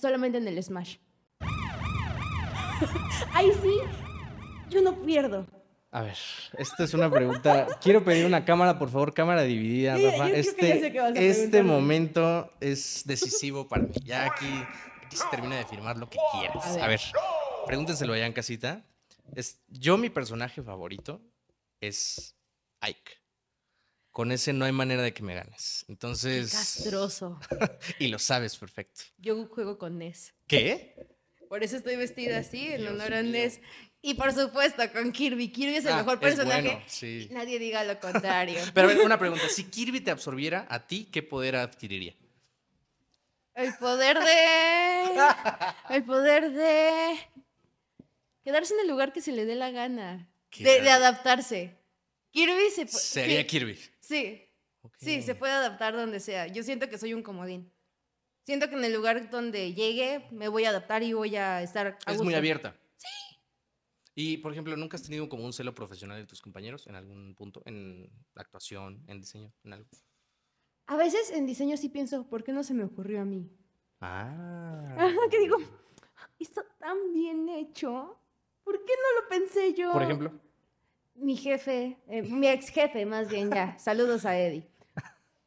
[0.00, 0.96] Solamente en el Smash.
[3.32, 3.78] Ahí sí,
[4.70, 5.46] yo no pierdo.
[5.90, 6.16] A ver,
[6.58, 7.66] esta es una pregunta.
[7.80, 10.30] Quiero pedir una cámara, por favor, cámara dividida, Sí, Rafa.
[10.30, 13.92] Este, este momento es decisivo para mí.
[14.04, 14.46] Ya aquí,
[15.06, 16.66] aquí se termina de firmar lo que quieras.
[16.66, 16.82] A ver.
[16.82, 17.00] A ver,
[17.66, 18.84] pregúntenselo allá en casita.
[19.34, 21.20] Es, yo, mi personaje favorito
[21.80, 22.36] es
[22.80, 23.12] Ike.
[24.10, 25.84] Con ese no hay manera de que me ganes.
[25.88, 26.52] Entonces.
[26.52, 27.40] Castroso.
[27.98, 29.02] Y lo sabes perfecto.
[29.18, 30.34] Yo juego con Ness.
[30.46, 30.94] ¿Qué?
[31.48, 33.22] Por eso estoy vestida así, en honor a.
[33.22, 33.60] Ness.
[34.02, 35.50] Y por supuesto, con Kirby.
[35.50, 36.62] Kirby es el Ah, mejor personaje.
[36.62, 37.26] bueno, sí.
[37.32, 38.60] Nadie diga lo contrario.
[38.74, 39.48] Pero a ver, una pregunta.
[39.48, 42.14] Si Kirby te absorbiera, ¿a ti qué poder adquiriría?
[43.54, 45.04] El poder de.
[45.90, 47.14] El poder de.
[48.44, 50.30] Quedarse en el lugar que se le dé la gana.
[50.58, 51.76] De, adaptarse.
[52.30, 53.78] Kirby se Sería sí, Kirby.
[54.00, 54.42] Sí,
[54.82, 54.94] Ok.
[54.98, 56.46] sí, se puede adaptar donde sea.
[56.46, 57.72] Yo siento que soy un comodín.
[58.44, 61.98] Siento que en el lugar donde llegue me voy a adaptar y voy a estar.
[62.04, 62.78] a Es muy abierta.
[62.96, 63.08] Sí.
[64.14, 67.34] Y, por ejemplo, ¿nunca has tenido como un celo profesional de tus compañeros en algún
[67.34, 67.62] punto?
[67.64, 69.88] En actuación, en diseño, en algo.
[70.86, 73.50] A veces en diseño sí pienso, ¿por qué no se me ocurrió a mí?
[74.00, 74.96] Ah.
[75.30, 75.56] Que digo,
[76.38, 78.20] está tan bien hecho.
[78.64, 79.92] ¿Por qué no lo pensé yo?
[79.92, 80.32] Por ejemplo.
[81.16, 84.68] Mi jefe, eh, mi ex jefe más bien ya, saludos a Eddie.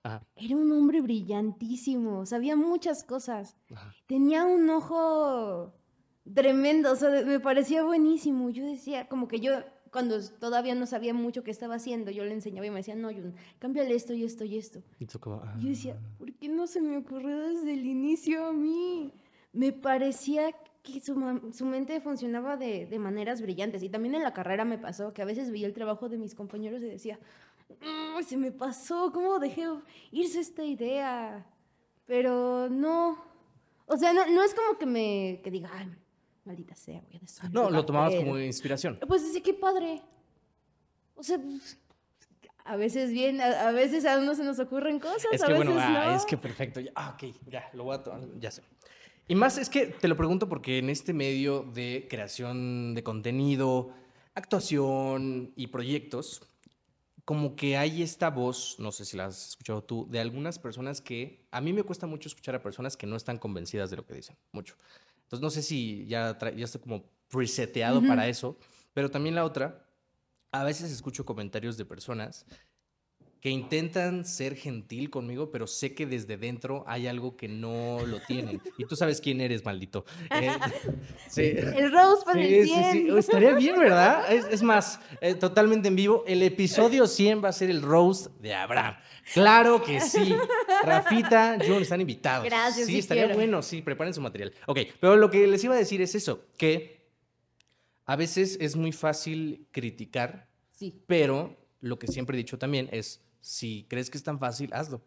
[0.03, 0.25] Ajá.
[0.36, 3.58] Era un hombre brillantísimo, sabía muchas cosas.
[3.69, 3.93] Ajá.
[4.08, 5.73] Tenía un ojo
[6.34, 8.49] tremendo, o sea, me parecía buenísimo.
[8.49, 9.53] Yo decía, como que yo,
[9.91, 13.10] cuando todavía no sabía mucho qué estaba haciendo, yo le enseñaba y me decía, no,
[13.10, 14.82] Jun, cámbiale esto y esto y esto.
[14.99, 15.56] Y como, ah.
[15.60, 19.13] Yo decía, ¿por qué no se me ocurrió desde el inicio a mí?
[19.53, 20.51] Me parecía
[20.93, 23.84] que su, su mente funcionaba de, de maneras brillantes.
[23.84, 26.34] Y también en la carrera me pasó que a veces veía el trabajo de mis
[26.36, 27.19] compañeros y decía,
[27.69, 29.67] "Mm, se me pasó, ¿cómo dejé
[30.12, 31.45] irse esta idea?
[32.06, 33.17] Pero no,
[33.86, 35.91] o sea, no, no es como que me que diga, ay,
[36.45, 38.26] maldita sea, voy a destruir No, lo tomabas carrera".
[38.32, 39.00] como inspiración.
[39.08, 40.02] Pues sí, qué padre.
[41.15, 41.78] O sea, pues,
[42.63, 45.54] a veces bien, a, a veces a uno se nos ocurren cosas, Es a que
[45.54, 46.15] veces bueno, ah, no.
[46.15, 46.80] es que perfecto.
[46.80, 48.62] Ya, ah, ok, ya, lo voy a tomar, ya sé.
[49.27, 53.91] Y más es que te lo pregunto porque en este medio de creación de contenido,
[54.35, 56.41] actuación y proyectos,
[57.25, 61.01] como que hay esta voz, no sé si la has escuchado tú, de algunas personas
[61.01, 64.05] que a mí me cuesta mucho escuchar a personas que no están convencidas de lo
[64.05, 64.75] que dicen, mucho.
[65.23, 68.57] Entonces no sé si ya, ya estoy como preseteado para eso,
[68.93, 69.85] pero también la otra,
[70.53, 72.45] a veces escucho comentarios de personas
[73.41, 78.19] que intentan ser gentil conmigo, pero sé que desde dentro hay algo que no lo
[78.21, 78.62] tienen.
[78.78, 80.06] Y tú sabes quién eres, maldito.
[80.32, 80.50] Eh,
[81.30, 81.41] sí.
[81.43, 82.91] El Rose para Sí, el sí, 100.
[82.93, 83.08] sí.
[83.17, 84.32] Estaría bien, ¿verdad?
[84.34, 86.23] Es, es más, eh, totalmente en vivo.
[86.28, 88.95] El episodio 100 va a ser el roast de Abraham.
[89.34, 90.34] Claro que sí.
[90.84, 92.45] Rafita, John están invitados.
[92.45, 93.38] Gracias, Sí, estaría quiero.
[93.38, 94.54] bueno, sí, preparen su material.
[94.65, 97.06] Ok, pero lo que les iba a decir es eso, que
[98.06, 100.93] a veces es muy fácil criticar, Sí.
[101.08, 105.01] pero lo que siempre he dicho también es, si crees que es tan fácil, hazlo.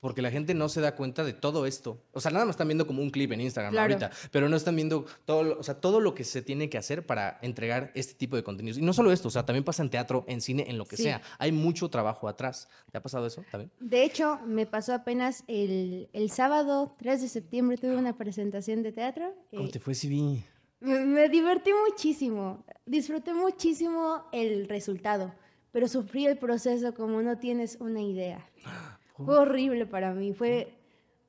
[0.00, 1.98] Porque la gente no se da cuenta de todo esto.
[2.12, 3.94] O sea, nada más están viendo como un clip en Instagram Claro.
[3.94, 6.76] ahorita, pero no están viendo todo, lo- o sea, todo lo que se tiene que
[6.76, 8.76] hacer para entregar este tipo de contenidos.
[8.76, 10.98] Y no solo esto, o sea, también pasa en teatro, en cine, en lo que
[10.98, 11.04] Sí.
[11.04, 11.22] sea.
[11.38, 12.68] Hay mucho trabajo atrás.
[12.92, 13.70] ¿Te ha pasado eso también?
[13.80, 18.92] De hecho, me pasó apenas el, el sábado 3 de septiembre, tuve una presentación de
[18.92, 19.34] teatro.
[19.52, 20.44] ¿Cómo eh, te fue, Sibi?
[20.80, 25.34] me, me divertí muchísimo, disfruté muchísimo el resultado,
[25.74, 28.48] pero sufrí el proceso como no tienes una idea.
[29.16, 30.72] Fue horrible para mí, fue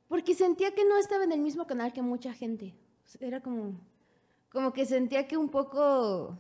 [0.08, 2.74] porque sentía que no estaba en el mismo canal que mucha gente.
[3.20, 3.80] Era como,
[4.50, 6.40] como que sentía que un poco,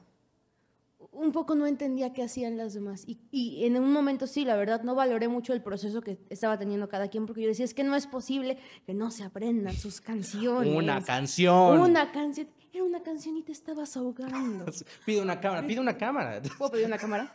[1.11, 3.03] un poco no entendía qué hacían las demás.
[3.05, 6.57] Y, y en un momento sí, la verdad, no valoré mucho el proceso que estaba
[6.57, 9.75] teniendo cada quien, porque yo decía, es que no es posible que no se aprendan
[9.75, 10.75] sus canciones.
[10.75, 11.79] Una canción.
[11.79, 12.47] Una canción.
[12.75, 14.65] Era una canción y te estabas ahogando.
[15.05, 16.41] Pide una cámara, pide una cámara.
[16.57, 17.33] ¿Puedo pedir una cámara?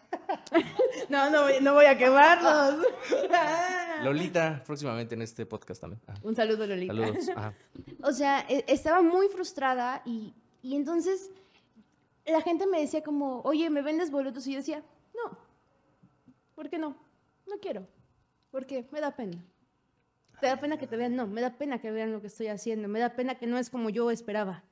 [1.09, 2.85] no, no voy, no voy a quemarlos.
[4.05, 6.03] Lolita, próximamente en este podcast también.
[6.09, 6.92] Ah, Un saludo, Lolita.
[6.92, 7.29] Saludos.
[7.31, 7.55] Ajá.
[8.03, 11.31] O sea, e- estaba muy frustrada y, y entonces
[12.26, 14.46] la gente me decía como, oye, ¿me vendes boletos?
[14.46, 14.83] Y yo decía,
[15.14, 15.38] no.
[16.55, 16.98] ¿Por qué no?
[17.46, 17.87] No quiero.
[18.50, 19.42] Porque me da pena.
[20.38, 21.16] ¿Te da pena que te vean?
[21.16, 22.88] No, me da pena que vean lo que estoy haciendo.
[22.88, 24.64] Me da pena que no es como yo esperaba.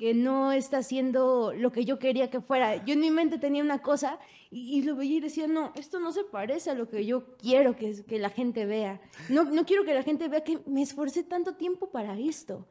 [0.00, 2.82] Que no está haciendo lo que yo quería que fuera.
[2.86, 4.18] Yo en mi mente tenía una cosa
[4.50, 7.36] y, y lo veía y decía, no, esto no se parece a lo que yo
[7.36, 8.98] quiero que, que la gente vea.
[9.28, 12.66] No, no quiero que la gente vea que me esforcé tanto tiempo para esto.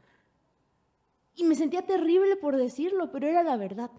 [1.36, 3.92] Y me sentía terrible por decirlo, pero era la verdad.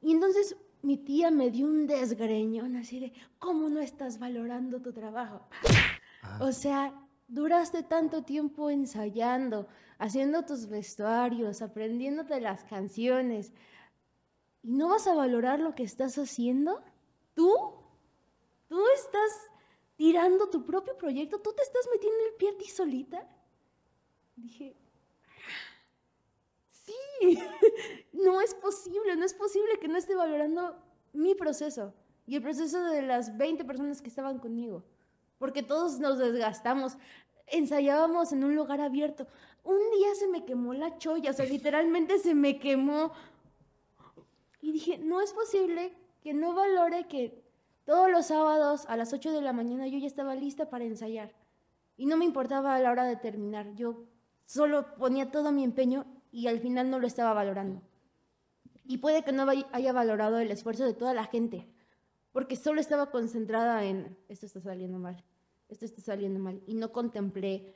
[0.00, 4.92] Y entonces mi tía me dio un desgreñón así de, ¿cómo no estás valorando tu
[4.92, 5.46] trabajo?
[6.40, 6.94] O sea,
[7.28, 13.52] duraste tanto tiempo ensayando, haciendo tus vestuarios, aprendiéndote las canciones.
[14.62, 16.82] ¿Y no vas a valorar lo que estás haciendo?
[17.34, 17.52] ¿Tú?
[18.68, 19.50] ¿Tú estás
[19.96, 21.40] tirando tu propio proyecto?
[21.40, 23.28] ¿Tú te estás metiendo el pie a ti solita?
[24.36, 24.76] Dije,
[26.68, 27.38] sí,
[28.12, 30.76] no es posible, no es posible que no esté valorando
[31.12, 31.94] mi proceso
[32.26, 34.84] y el proceso de las 20 personas que estaban conmigo,
[35.38, 36.98] porque todos nos desgastamos,
[37.46, 39.26] ensayábamos en un lugar abierto.
[39.66, 43.10] Un día se me quemó la cholla, o sea, literalmente se me quemó.
[44.60, 47.42] Y dije, no es posible que no valore que
[47.84, 51.34] todos los sábados a las 8 de la mañana yo ya estaba lista para ensayar.
[51.96, 53.74] Y no me importaba a la hora de terminar.
[53.74, 54.04] Yo
[54.44, 57.82] solo ponía todo mi empeño y al final no lo estaba valorando.
[58.84, 61.66] Y puede que no haya valorado el esfuerzo de toda la gente,
[62.30, 65.24] porque solo estaba concentrada en, esto está saliendo mal,
[65.68, 67.74] esto está saliendo mal, y no contemplé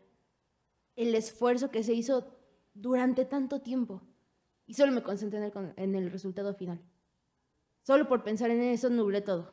[0.96, 2.36] el esfuerzo que se hizo
[2.74, 4.02] durante tanto tiempo.
[4.66, 6.80] Y solo me concentré en el, en el resultado final.
[7.82, 9.52] Solo por pensar en eso nublé todo.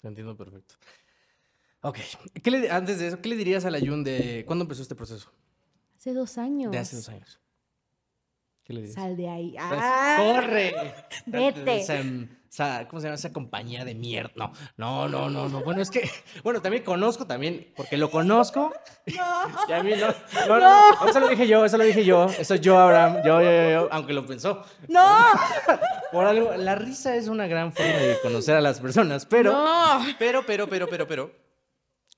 [0.00, 0.74] Te entiendo perfecto.
[1.82, 1.98] Ok.
[2.42, 4.94] ¿Qué le- antes de eso, ¿qué le dirías a la Jun de cuándo empezó este
[4.94, 5.30] proceso?
[5.96, 6.72] Hace dos años.
[6.72, 7.40] De hace dos años.
[8.66, 8.96] ¿Qué le dices?
[8.96, 9.52] Sal de ahí.
[9.52, 10.16] Pues, ¡Ah!
[10.18, 10.74] ¡Corre!
[11.26, 11.80] Vete.
[11.80, 12.00] Esa,
[12.50, 13.14] esa- ¿Cómo se llama?
[13.14, 14.32] Esa compañía de mierda.
[14.34, 15.62] No, no, no, no, no.
[15.62, 16.10] Bueno, es que,
[16.42, 18.72] bueno, también conozco, también, porque lo conozco.
[19.06, 20.08] Y a mí no.
[20.48, 22.26] No, no, no, eso lo dije yo, eso lo dije yo.
[22.26, 23.18] Eso yo, Abraham.
[23.24, 24.64] Yo, yo, yo, yo, aunque lo pensó.
[24.88, 25.06] ¡No!
[26.12, 30.04] Por algo, la risa es una gran forma de conocer a las personas, pero, ¡No!
[30.18, 31.30] pero, pero, pero, pero, pero,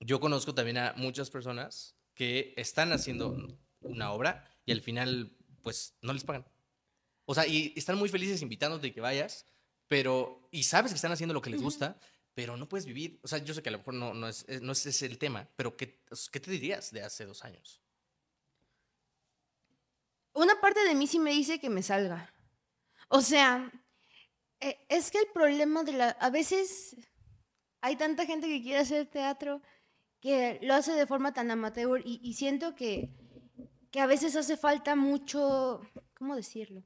[0.01, 3.37] yo conozco también a muchas personas que están haciendo
[3.81, 5.37] una obra y al final,
[5.69, 6.47] pues, no les pagan.
[7.27, 9.45] O sea, y están muy felices invitándote y que vayas,
[9.87, 11.99] pero, y sabes que están haciendo lo que les gusta,
[12.35, 13.21] pero no puedes vivir.
[13.23, 15.05] O sea, yo sé que a lo mejor no, no, es, es- no es ese
[15.05, 16.01] el tema, pero ¿qué,
[16.33, 17.83] ¿qué te dirías de hace dos años?
[20.33, 22.33] Una parte de mí sí me dice que me salga.
[23.09, 23.71] O sea,
[24.61, 26.09] eh, es que el problema de la...
[26.11, 26.97] A veces
[27.83, 29.61] hay tanta gente que quiere hacer teatro
[30.21, 33.11] que lo hace de forma tan amateur y, y siento que,
[33.91, 35.81] que a veces hace falta mucho...
[36.17, 36.83] ¿Cómo decirlo?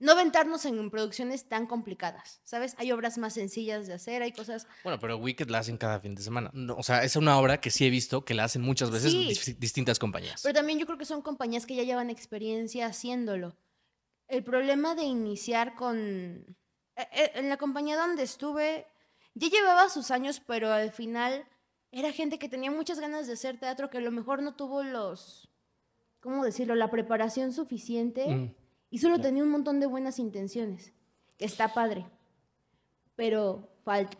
[0.00, 2.74] No aventarnos en producciones tan complicadas, ¿sabes?
[2.78, 4.66] Hay obras más sencillas de hacer, hay cosas...
[4.82, 6.50] Bueno, pero Wicked la hacen cada fin de semana.
[6.52, 9.12] No, o sea, es una obra que sí he visto que la hacen muchas veces
[9.12, 9.28] Sí.
[9.30, 10.42] dis- distintas compañías.
[10.42, 13.56] Pero también yo creo que son compañías que ya llevan experiencia haciéndolo.
[14.28, 16.44] El problema de iniciar con...
[16.96, 18.86] eh, eh, En la compañía donde estuve,
[19.34, 21.46] ya llevaba sus años, pero al final
[21.92, 24.82] era gente que tenía muchas ganas de hacer teatro, que a lo mejor no tuvo
[24.82, 25.48] los...
[26.24, 26.74] ¿Cómo decirlo?
[26.74, 28.54] La preparación suficiente Mm.
[28.88, 30.94] y solo tenía un montón de buenas intenciones.
[31.38, 32.06] Está padre.
[33.14, 34.16] Pero falta.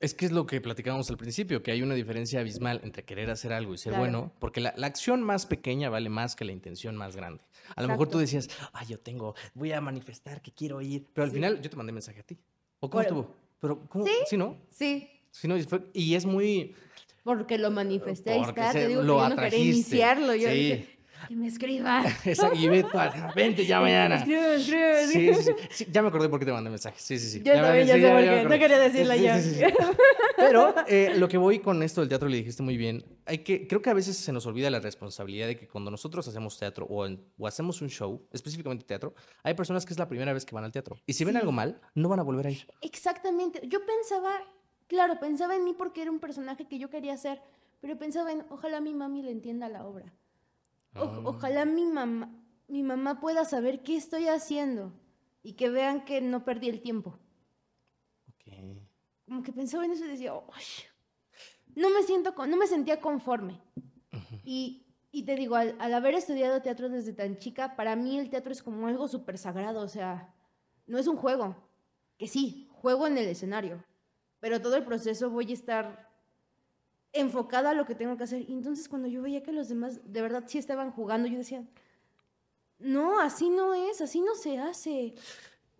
[0.00, 3.30] Es que es lo que platicábamos al principio, que hay una diferencia abismal entre querer
[3.30, 4.02] hacer algo y ser Claro.
[4.04, 7.42] bueno, porque la, la acción más pequeña vale más que la intención más grande.
[7.74, 11.24] A lo mejor tú decías, ay, yo tengo, voy a manifestar que quiero ir, pero
[11.24, 12.36] al final yo te mandé mensaje a ti.
[12.80, 13.20] ¿O cómo Bueno.
[13.20, 13.36] estuvo?
[13.60, 14.04] Pero, ¿cómo?
[14.04, 14.12] ¿Sí?
[14.26, 14.58] ¿Sí, no?
[14.70, 15.54] Sí, Sí, no,
[15.94, 16.74] y es muy...
[17.22, 18.32] porque lo manifesté.
[18.32, 20.34] ahí Porque está, se- te digo que lo yo no quería iniciarlo.
[20.34, 20.54] Yo Sí.
[20.54, 20.88] dije,
[21.28, 22.02] que me escriba.
[22.24, 24.16] Esa, y pa- vente ya mañana.
[24.16, 25.06] Escribe, escribe.
[25.06, 26.96] Sí, sí, sí, sí, Ya me acordé por qué te mandé mensaje.
[26.98, 27.42] Sí, sí, sí.
[27.44, 28.42] Yo me- también ya sí, sé por me qué.
[28.44, 29.66] No quería decirla Sí, yo.
[30.36, 33.68] Pero eh, lo que voy con esto del teatro, le dijiste muy bien, hay que,
[33.68, 36.86] creo que a veces se nos olvida la responsabilidad de que cuando nosotros hacemos teatro
[36.86, 40.44] o, en- o hacemos un show, específicamente teatro, hay personas que es la primera vez
[40.44, 40.96] que van al teatro.
[41.06, 42.66] Y si ven algo mal, no van a volver a ir.
[42.80, 43.60] Exactamente.
[43.68, 44.32] Yo pensaba,
[44.92, 47.40] claro, pensaba en mí porque era un personaje que yo quería hacer,
[47.80, 50.12] pero pensaba en, ojalá mi mami le entienda la obra.
[50.94, 51.20] O- Ah.
[51.24, 52.30] Ojalá mi mamá,
[52.68, 54.92] mi mamá pueda saber qué estoy haciendo
[55.42, 57.18] y que vean que no perdí el tiempo.
[59.26, 60.64] Como que pensaba en eso y decía, "Ay,
[61.74, 63.58] no me siento, con- no me sentía conforme.
[64.44, 68.28] Y, y te digo, al, al haber estudiado teatro desde tan chica, para mí el
[68.28, 70.34] teatro es como algo súper sagrado, o sea,
[70.86, 71.56] no es un juego,
[72.18, 73.82] que sí, juego en el escenario,
[74.42, 76.10] pero todo el proceso voy a estar
[77.12, 78.42] enfocada a lo que tengo que hacer.
[78.50, 81.62] Y entonces cuando yo veía que los demás de verdad sí estaban jugando, yo decía,
[82.80, 85.14] no, así no es, así no se hace.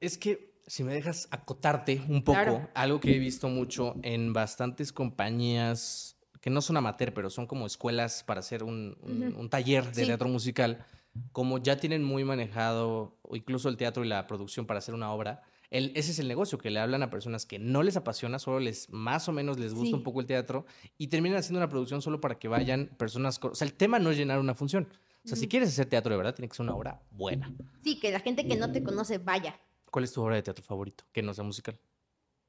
[0.00, 2.70] Es que si me dejas acotarte un poco, Claro.
[2.74, 7.66] algo que he visto mucho en bastantes compañías que no son amateur, pero son como
[7.66, 9.40] escuelas para hacer un, un- Ujú.
[9.40, 10.06] un taller de Sí.
[10.06, 10.84] teatro musical,
[11.32, 15.12] como ya tienen muy manejado, o incluso el teatro y la producción para hacer una
[15.12, 15.42] obra,
[15.72, 18.60] el- ese es el negocio, que le hablan a personas que no les apasiona, solo
[18.60, 19.94] les más o menos les gusta Sí.
[19.94, 20.64] un poco el teatro,
[20.98, 23.40] y terminan haciendo una producción solo para que vayan personas...
[23.42, 24.86] O sea, el tema no es llenar una función.
[25.24, 27.52] O sea, si quieres hacer teatro de verdad, tiene que ser una obra buena.
[27.82, 29.58] Sí, que la gente que no te conoce vaya.
[29.90, 31.04] ¿Cuál es tu obra de teatro favorito?
[31.12, 31.78] Que no sea musical.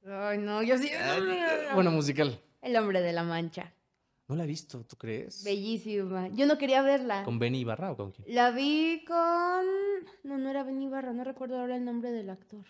[0.06, 0.90] Ay, no, yo sí.
[1.76, 2.40] Bueno, musical.
[2.62, 3.74] El hombre de la mancha.
[4.28, 5.44] No la he visto, ¿tú crees?
[5.44, 6.30] Bellísima.
[6.30, 7.24] Yo no quería verla.
[7.26, 8.34] ¿Con Benny Ibarra o con quién?
[8.34, 9.66] La vi con.
[10.24, 12.66] No, no era Benny Barra, no recuerdo ahora el nombre del actor.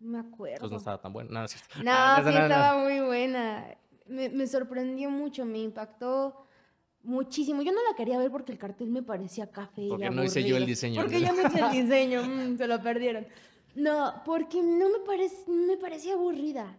[0.00, 0.58] No me acuerdo.
[0.60, 1.30] Pues no estaba tan buena.
[1.30, 1.82] No, no es cierto.
[1.84, 2.42] No, Ah, sí no, no.
[2.42, 3.66] estaba muy buena.
[4.06, 6.46] Me, me sorprendió mucho, me impactó
[7.02, 7.62] muchísimo.
[7.62, 9.82] Yo no la quería ver porque el cartel me parecía café.
[9.82, 12.66] y Porque no hice yo el diseño, Porque yo no hice el diseño, mm, se
[12.66, 13.26] lo perdieron.
[13.74, 16.76] No, porque no me, parec- me parecía aburrida.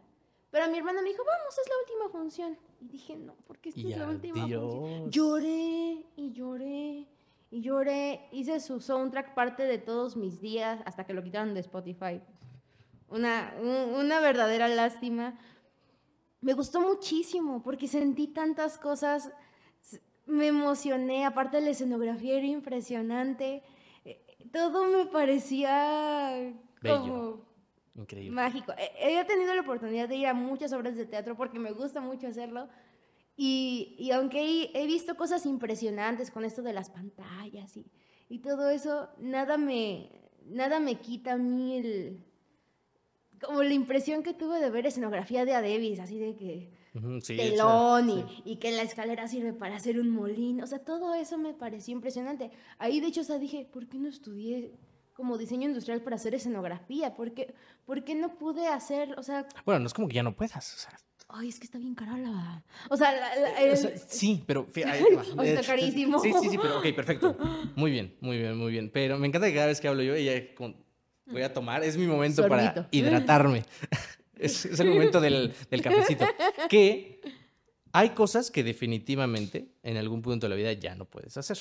[0.49, 2.57] Pero mi hermana me dijo, vamos, es la última función.
[2.81, 4.73] Y dije, no, porque esta Y es la última adiós.
[4.75, 5.09] función.
[5.11, 7.07] Lloré y lloré
[7.51, 8.27] y lloré.
[8.33, 12.19] Hice su soundtrack parte de todos mis días hasta que lo quitaron de Spotify.
[13.11, 15.37] Una, un- una verdadera lástima.
[16.41, 19.31] Me gustó muchísimo porque sentí tantas cosas.
[20.25, 21.25] Me emocioné.
[21.25, 23.63] Aparte, la escenografía era impresionante.
[24.05, 26.99] eh, Todo me parecía Bello.
[26.99, 27.45] como
[27.95, 28.31] Increíble.
[28.31, 28.73] mágico.
[28.77, 31.99] He, he tenido la oportunidad de ir a muchas obras de teatro porque me gusta
[32.01, 32.69] mucho hacerlo.
[33.35, 37.85] Y, y aunque he, he visto cosas impresionantes con esto de las pantallas y,
[38.29, 40.11] y todo eso, nada me,
[40.45, 42.25] nada me quita a mí el...
[43.45, 46.69] Como la impresión que tuve de ver escenografía de Adebis, así de que
[47.21, 48.41] sí, telón y, sí.
[48.45, 50.63] y que la escalera sirve para hacer un molino.
[50.63, 52.51] O sea, todo eso me pareció impresionante.
[52.77, 54.71] Ahí, de hecho, o sea, dije, ¿por qué no estudié
[55.13, 57.13] como diseño industrial para hacer escenografía?
[57.15, 57.53] ¿Por qué,
[57.85, 60.73] por qué no pude hacer, o sea, Bueno, no es como que ya no puedas.
[60.75, 62.63] O sea, ay, es que está bien cara la...
[62.89, 64.67] O sea, la- la- o el- sea, sí, pero...
[64.67, 65.21] fí- ahí te va.
[65.37, 66.19] O está Eh, carísimo.
[66.19, 67.37] Sí, sí, sí, pero ok, perfecto.
[67.75, 68.89] Muy bien, muy bien, muy bien.
[68.93, 70.75] Pero me encanta que cada vez que hablo yo, ella con-
[71.31, 73.63] voy a tomar, es mi momento para hidratarme.
[74.39, 76.25] es, es el momento del, del cafecito.
[76.69, 77.21] Que
[77.93, 81.57] hay cosas que definitivamente en algún punto de la vida ya no puedes hacer.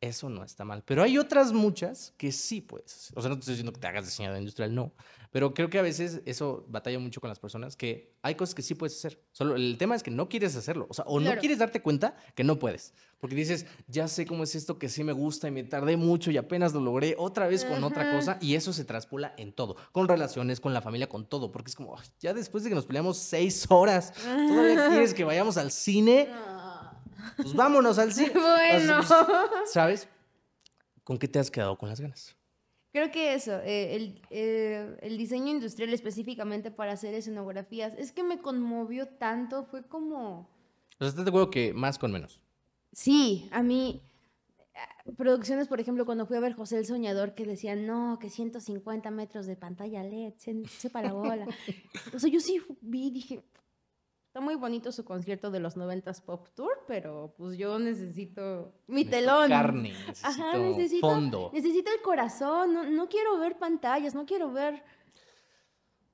[0.00, 0.82] Eso no está mal.
[0.84, 3.12] Pero hay otras muchas que sí puedes.
[3.14, 4.92] O sea, no te estoy diciendo que te hagas diseñador industrial, no.
[5.32, 8.62] Pero creo que a veces eso batalla mucho con las personas, que hay cosas que
[8.62, 9.20] sí puedes hacer.
[9.32, 10.86] Solo el tema es que no quieres hacerlo.
[10.88, 12.94] O sea, o no quieres darte cuenta que no puedes.
[13.18, 16.30] Porque dices, ya sé cómo es esto que sí me gusta y me tardé mucho
[16.30, 18.38] y apenas lo logré otra vez con otra cosa.
[18.40, 19.76] Y eso se traspola en todo.
[19.92, 21.50] Con relaciones, con la familia, con todo.
[21.50, 25.24] Porque es como, "Ay, ya después de que nos peleamos seis horas, ¿todavía quieres que
[25.24, 26.28] vayamos al cine?
[26.30, 26.55] Ah,
[27.36, 28.32] Pues vámonos al cine.
[28.34, 28.42] Sea,
[28.78, 29.00] Bueno.
[29.06, 30.08] pues, ¿Sabes?
[31.04, 32.36] ¿Con qué te has quedado con las ganas?
[32.92, 38.22] Creo que eso, eh, el, eh, el diseño industrial específicamente para hacer escenografías, es que
[38.22, 40.40] me conmovió tanto, fue como...
[40.40, 42.40] O sea, ¿estás de acuerdo que más con menos?
[42.92, 44.00] Sí, a mí,
[44.74, 48.30] eh, producciones, por ejemplo, cuando fui a ver José el Soñador, que decían, no, que
[48.30, 51.46] 150 metros de pantalla LED, se, se para bola.
[52.14, 53.44] o sea, yo sí vi dije,
[54.36, 59.02] está muy bonito su concierto de los 90s Pop Tour, pero pues yo necesito mi
[59.02, 59.48] Necesito telón.
[59.48, 61.50] Carne, necesito, Ajá, necesito, fondo.
[61.54, 64.84] necesito el corazón, no, no quiero ver pantallas, no quiero ver...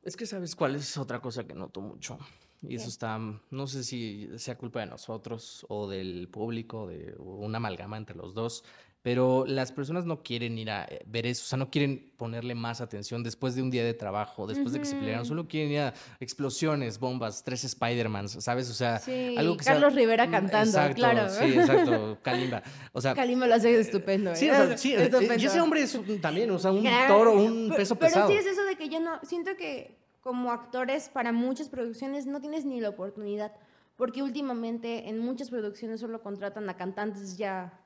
[0.05, 2.16] Es que sabes cuál es otra cosa que noto mucho.
[2.61, 3.18] Y eso está,
[3.51, 8.35] no sé si sea culpa de nosotros o del público, de una amalgama entre los
[8.35, 8.62] dos,
[9.03, 12.55] pero las personas no quieren ir a eh, ver eso, o sea, no quieren ponerle
[12.55, 15.73] más atención después de un día de trabajo, después de que se pelearon, solo quieren
[15.73, 18.71] ir a explosiones, bombas, tres Spider-Mans, ¿sabes?
[18.71, 21.29] O sea, Sí, algo que sea- Carlos Rivera Mm, cantando, exacto, claro.
[21.31, 22.63] Sí, exacto, Kalimba.
[22.93, 24.35] O sea, Kalimba lo hace estupendo.
[24.37, 24.53] sí, ¿eh?
[24.53, 25.35] o sea, sí, eh, Estupendo.
[25.43, 28.29] y ese hombre es un- también, o sea, un toro, un pe- peso pero pesado.
[28.31, 32.41] sí es eso de que ya no, siento que como actores para muchas producciones no
[32.41, 33.53] tienes ni la oportunidad,
[33.97, 37.81] porque últimamente en muchas producciones solo contratan a cantantes ya,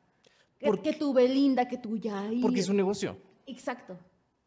[0.61, 2.41] Porque- que tu Belinda, que tu Yair.
[2.41, 3.17] Porque es un negocio.
[3.47, 3.97] Exacto.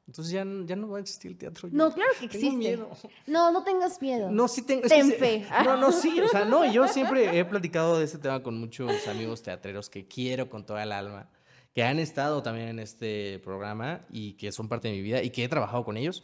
[0.07, 1.69] Entonces ya, ya no va a existir el teatro.
[1.69, 2.57] yo No, claro que tengo existe.
[2.57, 2.89] miedo.
[3.27, 4.31] No, no tengas miedo.
[4.31, 4.87] No, sí tengo.
[4.87, 5.45] Ten fe.
[5.63, 6.19] No, no, sí.
[6.19, 10.07] O sea, no, yo siempre he platicado de este tema con muchos amigos teatreros que
[10.07, 11.29] quiero con toda el alma,
[11.75, 15.29] que han estado también en este programa y que son parte de mi vida y
[15.29, 16.23] que he trabajado con ellos.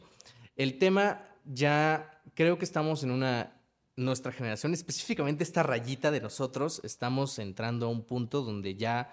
[0.56, 3.52] El tema ya creo que estamos en una.
[3.98, 9.10] Nuestra generación, específicamente esta rayita de nosotros, estamos entrando a un punto donde ya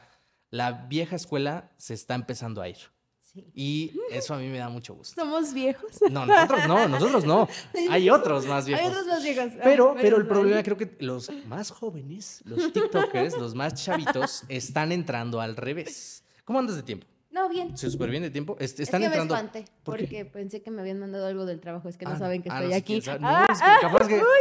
[0.53, 2.77] la vieja escuela se está empezando a ir.
[3.21, 3.51] Sí.
[3.55, 5.19] Y eso a mí me da mucho gusto.
[5.19, 5.99] Somos viejos.
[6.11, 7.49] No, nosotros no, nosotros no.
[7.91, 8.85] Hay otros más viejos.
[8.85, 9.53] Hay otros más viejos.
[9.55, 14.45] Ah, Pero, pero el problema creo que los más jóvenes, los TikTokers, los más chavitos,
[14.49, 16.23] están entrando al revés.
[16.45, 17.07] ¿Cómo andas de tiempo?
[17.33, 17.77] No, bien.
[17.79, 18.57] ¿Se súper bien de tiempo?
[18.61, 19.35] Est- Es están que entrando.
[19.35, 20.03] me espanté, ¿Por qué?
[20.05, 22.51] porque pensé que me habían mandado algo del trabajo, es que no Ah, saben que
[22.51, 23.01] ah, estoy no aquí.
[23.21, 24.23] No, Ah, es que capaz que.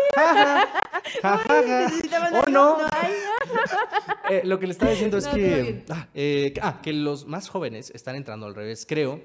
[2.34, 2.78] Oh, no.
[4.30, 7.50] Eh, lo que le estaba diciendo es No, que, ah, eh, ah, que los más
[7.50, 8.86] jóvenes están entrando al revés.
[8.88, 9.22] Creo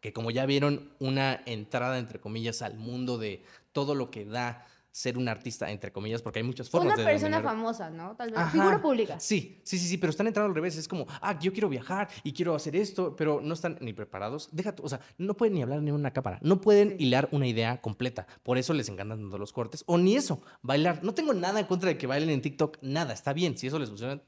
[0.00, 3.42] que como ya vieron una entrada, entre comillas, al mundo de
[3.72, 4.66] todo lo que da
[4.98, 8.16] ser un artista, entre comillas, porque hay muchas formas Una de persona famosa, ¿no?
[8.16, 8.38] Tal vez.
[8.40, 8.50] Ajá.
[8.50, 9.20] Figura pública.
[9.20, 10.76] Sí, sí, sí, sí, pero están entrando al revés.
[10.76, 14.48] Es como, ah, yo quiero viajar y quiero hacer esto, pero no están ni preparados.
[14.50, 16.40] Deja, tú, o sea, no pueden ni hablar ni una cámara.
[16.42, 16.96] No pueden Sí.
[17.04, 18.26] hilar una idea completa.
[18.42, 19.84] Por eso les encantan tanto los cortes.
[19.86, 21.04] O ni eso, bailar.
[21.04, 22.78] No tengo nada en contra de que bailen en TikTok.
[22.82, 23.56] Nada, está bien.
[23.56, 24.20] Si eso les funciona,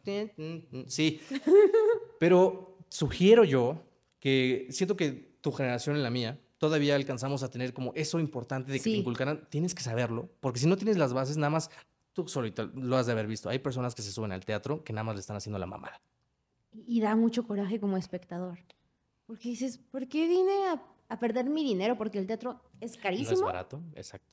[0.86, 1.20] sí.
[2.20, 3.82] Pero sugiero yo
[4.20, 8.70] que siento que tu generación y la mía todavía alcanzamos a tener como eso importante
[8.70, 8.96] de que te Sí.
[8.98, 9.48] inculcaran.
[9.48, 11.70] Tienes que saberlo, porque si no tienes las bases, nada más
[12.12, 13.48] tú solito lo has de haber visto.
[13.48, 15.98] Hay personas que se suben al teatro que nada más le están haciendo la mamada.
[16.86, 18.58] Y da mucho coraje como espectador.
[19.26, 21.96] Porque dices, ¿por qué vine a, a perder mi dinero?
[21.96, 23.42] Porque el teatro es No es carísimo.
[23.46, 24.30] barato, exacto.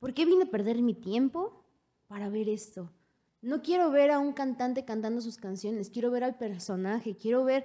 [0.00, 1.64] ¿Por qué vine a perder mi tiempo
[2.08, 2.90] para ver esto?
[3.40, 7.64] No quiero ver a un cantante cantando sus canciones, quiero ver al personaje, quiero ver,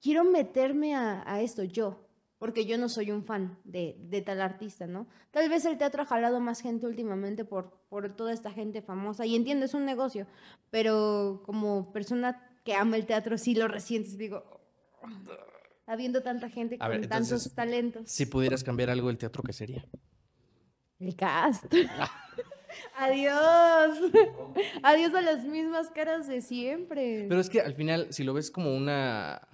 [0.00, 2.03] quiero meterme a, a esto yo,
[2.44, 5.06] porque yo no soy un fan de, de tal artista, ¿no?
[5.30, 9.24] Tal vez el teatro ha jalado más gente últimamente por, por toda esta gente famosa,
[9.24, 10.26] y entiendo, es un negocio,
[10.70, 14.44] pero como persona que ama el teatro, sí lo resientes, digo,
[15.86, 18.10] habiendo tanta gente con ver, tantos talentos.
[18.10, 19.86] Si pudieras cambiar algo del teatro, ¿qué sería?
[20.98, 21.64] El cast.
[22.98, 23.98] Adiós.
[24.82, 27.24] Adiós a las mismas caras de siempre.
[27.26, 29.48] Pero es que al final, si lo ves como una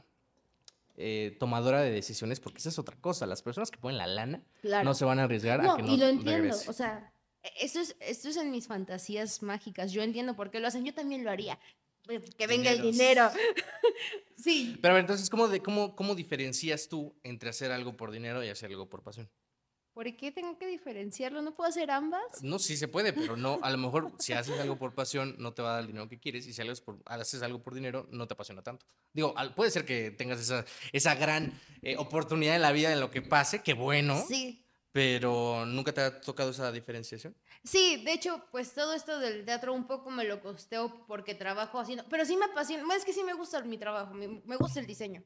[1.00, 3.26] eh, tomadora de decisiones, porque esa es otra cosa.
[3.26, 4.84] Las personas que ponen la lana claro.
[4.84, 6.42] no se van a arriesgar a que no y lo entiendo.
[6.42, 6.68] regrese.
[6.68, 7.12] O sea,
[7.58, 9.92] esto es, esto es en mis fantasías mágicas.
[9.92, 10.84] Yo entiendo por qué lo hacen.
[10.84, 11.58] Yo también lo haría.
[12.04, 13.30] pues, que venga el dinero.
[14.36, 18.10] sí, Pero a ver, entonces, ¿cómo, de, cómo, ¿cómo diferencias tú entre hacer algo por
[18.10, 19.30] dinero y hacer algo por pasión?
[20.00, 21.42] ¿Por qué tengo que diferenciarlo?
[21.42, 22.22] ¿No puedo hacer ambas?
[22.42, 25.52] No, sí se puede, pero no, a lo mejor si haces algo por pasión no
[25.52, 27.74] te va a dar el dinero que quieres y si haces, por- haces algo por
[27.74, 28.86] dinero no te apasiona tanto.
[29.12, 33.10] Digo, puede ser que tengas esa, esa gran eh, oportunidad en la vida en lo
[33.10, 34.64] que pase, que bueno, Sí.
[34.90, 37.36] pero nunca te ha tocado esa diferenciación.
[37.62, 41.78] Sí, de hecho, pues todo esto del teatro un poco me lo costeo porque trabajo
[41.78, 44.80] haciendo, pero sí me apasiona, es que sí me gusta mi trabajo, me, me gusta
[44.80, 45.22] el diseño.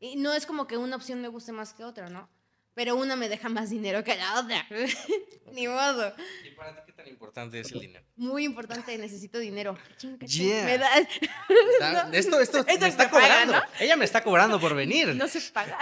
[0.00, 2.28] Y no es como que una opción me guste más que otra, ¿no?
[2.76, 4.66] Pero una me deja más dinero que la otra.
[5.52, 6.14] Ni modo.
[6.46, 8.04] ¿Y para ti qué tan importante es el dinero?
[8.16, 9.78] Muy importante, necesito dinero.
[10.26, 10.64] Yeah.
[10.66, 10.88] Me da...
[10.98, 13.62] Está- No, esto esto me está paga, cobrando.
[13.80, 15.14] Ella me está cobrando por venir.
[15.14, 15.78] No se paga.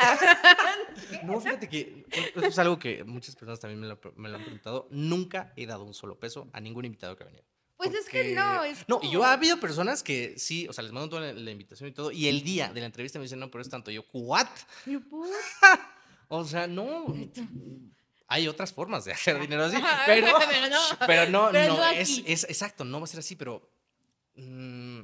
[1.24, 4.42] No, fíjate que eso es algo que muchas personas también me lo, me lo han
[4.42, 4.86] preguntado.
[4.92, 7.44] Nunca he dado un solo peso a ningún invitado que ha venido.
[7.76, 10.84] Pues es que no, es No, y yo ha habido personas que sí, o sea,
[10.84, 13.24] les mando toda la, la invitación y todo, y el día de la entrevista me
[13.24, 13.90] dicen, no, pero es tanto.
[13.90, 14.46] Yo, ¿what?
[14.86, 15.26] Yo, ¿por?
[16.28, 17.06] O sea, no.
[18.26, 20.78] Hay otras formas de hacer dinero así, pero, pero no.
[21.06, 23.70] pero no, Pero no, no es, exacto, no va a ser así, pero.
[24.34, 25.02] mm,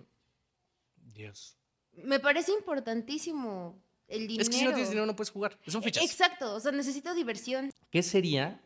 [0.97, 1.57] Dios.
[1.93, 4.43] Me parece importantísimo el dinero.
[4.43, 5.59] Es que si no tienes dinero no puedes jugar.
[5.67, 6.03] Son fichas.
[6.03, 7.71] Exacto, o sea, necesito diversión.
[7.91, 8.61] ¿Qué sería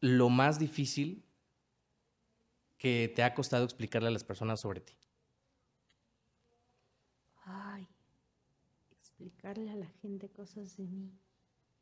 [0.00, 1.24] lo más difícil
[2.76, 4.94] que te ha costado explicarle a las personas sobre ti?
[9.22, 11.10] Explicarle a la gente cosas de mí.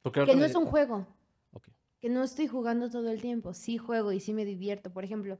[0.02, 1.06] Porque Que no es un juego,
[2.00, 3.52] que no estoy jugando todo el tiempo.
[3.52, 4.90] Sí juego y sí me divierto.
[4.90, 5.38] Por ejemplo,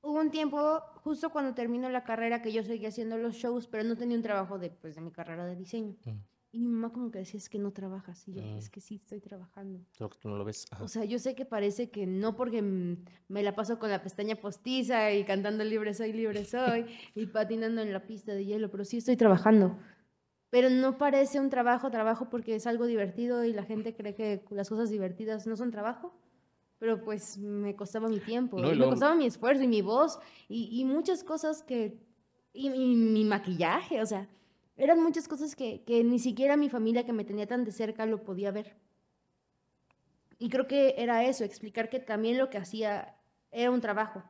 [0.00, 3.84] hubo un tiempo, justo cuando terminó la carrera, que yo seguía haciendo los shows, pero
[3.84, 5.96] no tenía un trabajo de, pues, de mi carrera de diseño.
[6.04, 6.10] Mm.
[6.54, 8.28] Y mi mamá como que decía, es que no trabajas.
[8.28, 8.58] Y yo, Mm.
[8.58, 9.80] es que sí, estoy trabajando.
[9.92, 10.66] Solo que tú no lo ves.
[10.70, 10.84] Ajá.
[10.84, 14.36] O sea, yo sé que parece que no porque me la paso con la pestaña
[14.36, 18.84] postiza y cantando libre soy, libre soy y patinando en la pista de hielo, pero
[18.84, 19.78] sí estoy trabajando.
[20.52, 24.44] Pero no parece un trabajo, trabajo porque es algo divertido y la gente cree que
[24.50, 26.14] las cosas divertidas no son trabajo.
[26.78, 29.80] Pero pues me costaba mi tiempo, No, y y me costaba mi esfuerzo y mi
[29.80, 30.18] voz
[30.50, 31.98] y, y muchas cosas que...
[32.52, 34.28] Y, y mi maquillaje, o sea,
[34.76, 38.04] eran muchas cosas que, que ni siquiera mi familia que me tenía tan de cerca
[38.04, 38.76] lo podía ver.
[40.38, 43.16] Y creo que era eso, explicar que también lo que hacía
[43.52, 44.22] era un trabajo.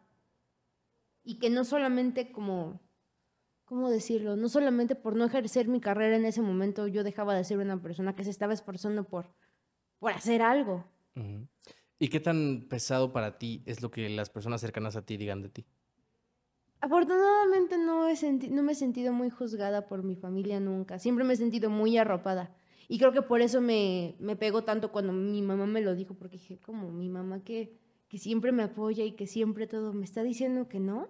[1.24, 2.80] Y que no solamente como,
[3.72, 4.36] ¿cómo decirlo?
[4.36, 7.80] No solamente por no ejercer mi carrera en ese momento yo dejaba de ser una
[7.80, 9.32] persona que se estaba esforzando por,
[9.98, 10.84] por hacer algo.
[11.98, 15.40] ¿Y qué tan pesado para ti es lo que las personas cercanas a ti digan
[15.40, 15.64] de ti?
[16.82, 20.98] Afortunadamente no, he no me he sentido muy juzgada por mi familia nunca.
[20.98, 22.54] Siempre me he sentido muy arropada.
[22.88, 26.12] Y creo que por eso me, me pegó tanto cuando mi mamá me lo dijo,
[26.12, 27.74] porque dije, como mi mamá que,
[28.08, 31.08] que siempre me apoya y que siempre todo me está diciendo que no.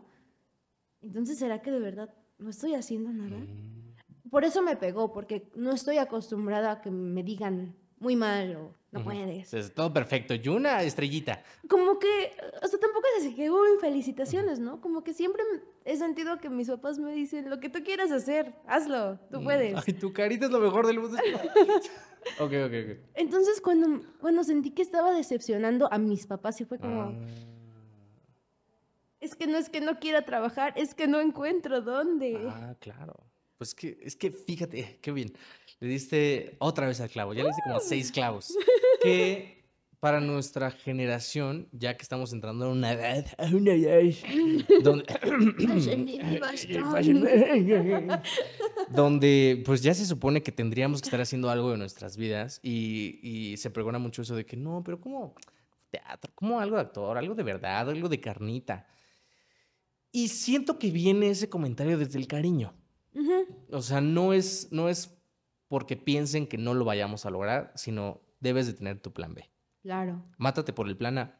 [1.00, 3.36] Entonces, ¿será que de verdad no estoy haciendo nada?
[3.38, 4.28] Mm.
[4.30, 8.74] Por eso me pegó, porque no estoy acostumbrada a que me digan muy mal o
[8.90, 9.54] no puedes.
[9.54, 10.34] Es todo perfecto.
[10.34, 11.42] Y una estrellita.
[11.68, 12.08] Como que,
[12.62, 14.80] o sea, tampoco es así que, uy, felicitaciones, ¿no?
[14.80, 15.42] Como que siempre
[15.84, 19.44] he sentido que mis papás me dicen, lo que tú quieras hacer, hazlo, tú Mm.
[19.44, 19.74] puedes.
[19.86, 21.16] Ay, tu carita es lo mejor del mundo.
[22.40, 22.98] ok, ok, ok.
[23.14, 27.14] Entonces, cuando, cuando sentí que estaba decepcionando a mis papás, sí fue como, Ah.
[29.22, 32.36] Es que no es que no quiera trabajar, es que no encuentro dónde.
[32.48, 33.14] Ah, claro.
[33.56, 35.32] Pues que, es que fíjate, qué bien.
[35.78, 38.56] Le diste otra vez al clavo, ya le diste como seis clavos.
[39.02, 39.64] Que
[39.98, 44.00] para nuestra generación, ya que estamos entrando en una edad, a una edad
[44.80, 45.04] donde,
[48.90, 53.18] donde pues ya se supone que tendríamos que estar haciendo algo de nuestras vidas y,
[53.22, 55.34] y se pregona mucho eso de que no, pero ¿cómo
[55.90, 56.32] teatro?
[56.34, 57.18] ¿Cómo algo de actor?
[57.18, 58.86] Algo de verdad, algo de carnita.
[60.12, 62.74] Y siento que viene ese comentario desde el cariño.
[63.70, 65.16] O sea, no es, no es
[65.68, 69.48] porque piensen que no lo vayamos a lograr, sino debes de tener tu plan B.
[69.82, 71.38] Claro, Mátate por el plan A,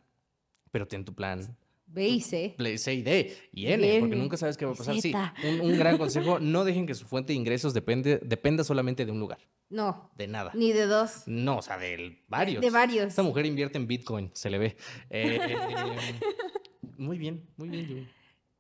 [0.71, 1.57] pero ten tu plan
[1.87, 2.55] B y C.
[2.57, 4.99] play, C y D y N, porque nunca sabes qué va a pasar.
[5.01, 5.13] Sí,
[5.45, 9.13] un, un gran consejo, no dejen que su fuente de ingresos depende, dependa solamente de
[9.13, 10.51] un lugar, No, de nada.
[10.55, 11.23] ni de dos.
[11.27, 12.63] No, o sea, de varios.
[12.63, 13.09] De varios.
[13.09, 14.77] Esta mujer invierte en Bitcoin, se le ve.
[15.11, 15.55] Eh,
[16.97, 18.09] muy bien, muy bien, Yumi.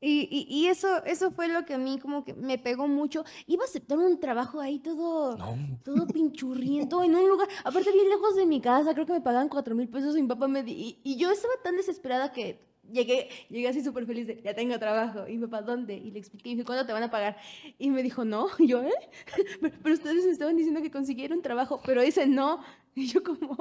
[0.03, 3.24] Y, y, y eso, eso fue lo que a mí como que me pegó mucho.
[3.46, 5.57] Iba a aceptar un trabajo ahí todo, No.
[5.84, 9.48] todo pinchurriento en un lugar, aparte bien lejos de mi casa, creo que me pagaban
[9.48, 12.59] cuatro mil pesos y mi papá me y, y yo estaba tan desesperada que
[12.90, 15.26] llegué, llegué así súper feliz de, ya tengo trabajo.
[15.28, 15.94] Y mi papá, ¿dónde?
[15.94, 17.36] Y le expliqué, y me dijo, ¿cuándo te van a pagar?
[17.78, 18.48] Y me dijo, no.
[18.59, 18.90] Y yo, ¿eh?
[19.61, 22.61] Pero, pero ustedes me estaban diciendo que consiguieron trabajo, pero ese no.
[22.94, 23.57] Y yo como,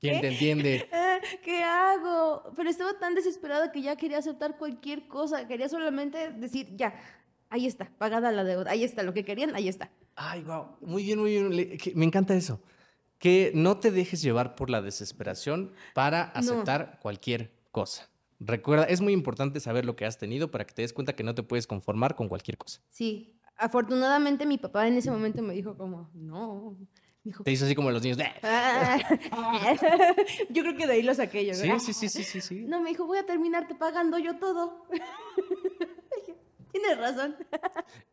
[0.00, 0.88] ¿Quién te entiende?
[1.44, 2.52] ¿Qué hago?
[2.56, 5.46] Pero estaba tan desesperada que ya quería aceptar cualquier cosa.
[5.46, 6.94] Quería solamente decir, ya,
[7.50, 9.90] ahí está, pagada la deuda, ahí está, lo que querían, ahí está.
[10.16, 10.76] Ay, wow.
[10.80, 11.78] Muy bien, muy bien.
[11.94, 12.60] Me encanta eso.
[13.18, 16.32] Que no te dejes llevar por la desesperación para No.
[16.40, 18.08] aceptar cualquier cosa.
[18.38, 21.22] Recuerda, es muy importante saber lo que has tenido para que te des cuenta que
[21.22, 22.80] no te puedes conformar con cualquier cosa.
[22.88, 26.78] Sí, afortunadamente mi papá en ese momento me dijo como, no.
[27.22, 28.18] Dijo, Te hizo así como los niños.
[28.18, 28.32] "Eh".
[28.42, 28.98] "Ah".
[30.50, 31.54] yo creo que de ahí lo saqué yo.
[31.54, 31.78] Sí, ¿verdad?
[31.78, 32.64] sí, sí, sí, sí, sí.
[32.66, 34.86] No, me dijo, voy a terminarte pagando yo todo.
[36.72, 37.34] Tienes razón.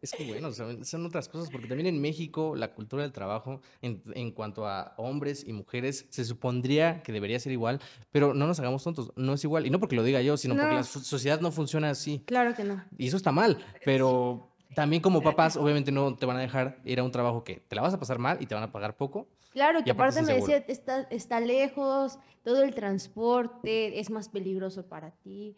[0.02, 3.62] Es que bueno, son, son otras cosas, porque también en México la cultura del trabajo
[3.84, 7.80] en, en cuanto a hombres y mujeres se supondría que debería ser igual,
[8.12, 9.68] pero no nos hagamos tontos, no es igual.
[9.68, 12.24] Y no porque lo diga yo, sino porque la so- sociedad no funciona así.
[12.26, 12.84] Claro que no.
[12.98, 17.00] Y eso está mal, pero también como papás obviamente no te van a dejar ir
[17.00, 18.96] a un trabajo que te la vas a pasar mal y te van a pagar
[18.96, 19.28] poco.
[19.50, 24.88] Claro, que aparte aparte me decía, está, está lejos, todo el transporte es más peligroso
[24.88, 25.56] para ti.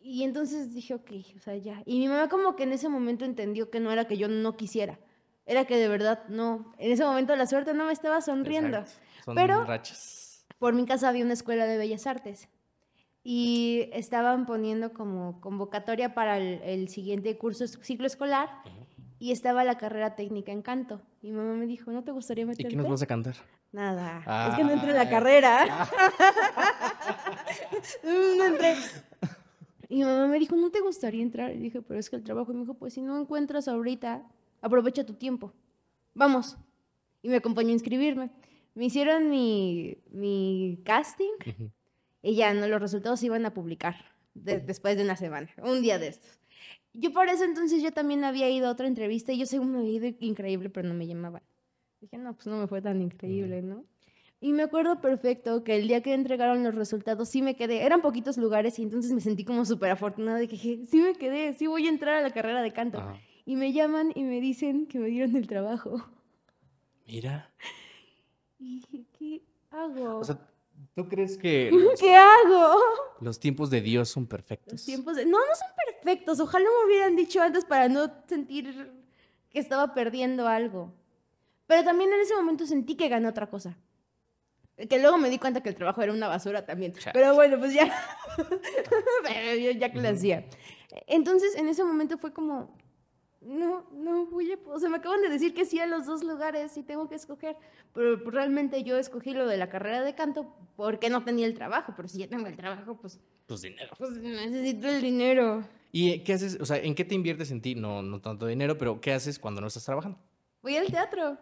[0.00, 1.82] Y entonces dije, ok, o sea, ya.
[1.84, 4.56] Y mi mamá como que en ese momento entendió que no era que yo no
[4.56, 5.00] quisiera,
[5.46, 6.72] era que de verdad no.
[6.78, 8.84] En ese momento la suerte no me estaba sonriendo.
[9.24, 10.46] Son Pero- rachas.
[10.60, 12.48] Por mi casa había una escuela de bellas artes
[13.24, 18.50] y estaban poniendo como convocatoria para el, el siguiente curso, ciclo escolar
[19.18, 21.00] y estaba la carrera técnica en canto.
[21.22, 22.68] Y mi mamá me dijo, ¿no te gustaría ¿Y meterte?
[22.68, 23.34] qué nos vas a cantar?
[23.72, 24.18] Nada,
[24.50, 25.10] es que no entré en la Ah.
[25.10, 25.88] carrera.
[28.04, 28.74] no entré.
[29.88, 31.52] Y mi mamá me dijo, ¿no te gustaría entrar?
[31.54, 32.52] Y dije, pero es que el trabajo.
[32.52, 34.22] Y me dijo, pues si no encuentras ahorita,
[34.60, 35.52] aprovecha tu tiempo.
[36.14, 36.56] Vamos.
[37.22, 38.30] Y me acompañó a inscribirme.
[38.74, 41.32] Me hicieron mi, mi casting.
[42.24, 42.66] Y ya, ¿no?
[42.66, 43.96] Los resultados se iban a publicar
[44.34, 46.40] de- después de una semana, un día de estos.
[46.94, 49.78] Yo por eso entonces yo también había ido a otra entrevista y yo según me
[49.80, 51.42] había ido increíble, pero no me llamaban.
[52.00, 53.84] Dije, no, pues no me fue tan increíble, ¿no?
[54.40, 58.02] Y me acuerdo perfecto que el día que entregaron los resultados sí me quedé, eran
[58.02, 61.52] poquitos lugares y entonces me sentí como súper afortunada de que dije, sí me quedé,
[61.54, 63.02] sí voy a entrar a la carrera de canto.
[63.46, 65.96] Y me llaman y me dicen que me dieron el trabajo.
[67.06, 67.50] Mira.
[68.58, 70.18] Y dije, ¿qué hago?
[70.18, 70.38] O sea,
[70.94, 71.70] ¿tú crees que
[72.00, 72.76] ¿Qué hago?
[73.20, 74.72] los tiempos de Dios son perfectos?
[74.72, 75.24] Los tiempos de...
[75.24, 76.40] No, no son perfectos.
[76.40, 78.92] Ojalá me hubieran dicho antes para no sentir
[79.50, 80.92] que estaba perdiendo algo.
[81.66, 83.78] Pero también en ese momento sentí que gané otra cosa.
[84.76, 86.92] Que luego me di cuenta que el trabajo era una basura también.
[86.92, 87.12] Chale.
[87.14, 87.92] Pero bueno, pues ya.
[89.78, 90.44] Ya que lo hacía.
[91.06, 92.76] Entonces, en ese momento fue como.
[93.44, 94.58] No, no voy a.
[94.66, 97.14] O sea, me acaban de decir que sí a los dos lugares y tengo que
[97.14, 97.56] escoger.
[97.92, 101.92] Pero realmente yo escogí lo de la carrera de canto porque no tenía el trabajo.
[101.96, 103.92] Pero si ya tengo el trabajo, pues, Pues dinero.
[103.98, 105.62] pues necesito el dinero.
[105.92, 106.58] ¿Y qué haces?
[106.60, 107.74] O sea, ¿en qué te inviertes en ti?
[107.74, 110.18] No, no tanto dinero, pero ¿qué haces cuando no estás trabajando?
[110.62, 111.36] Voy al teatro.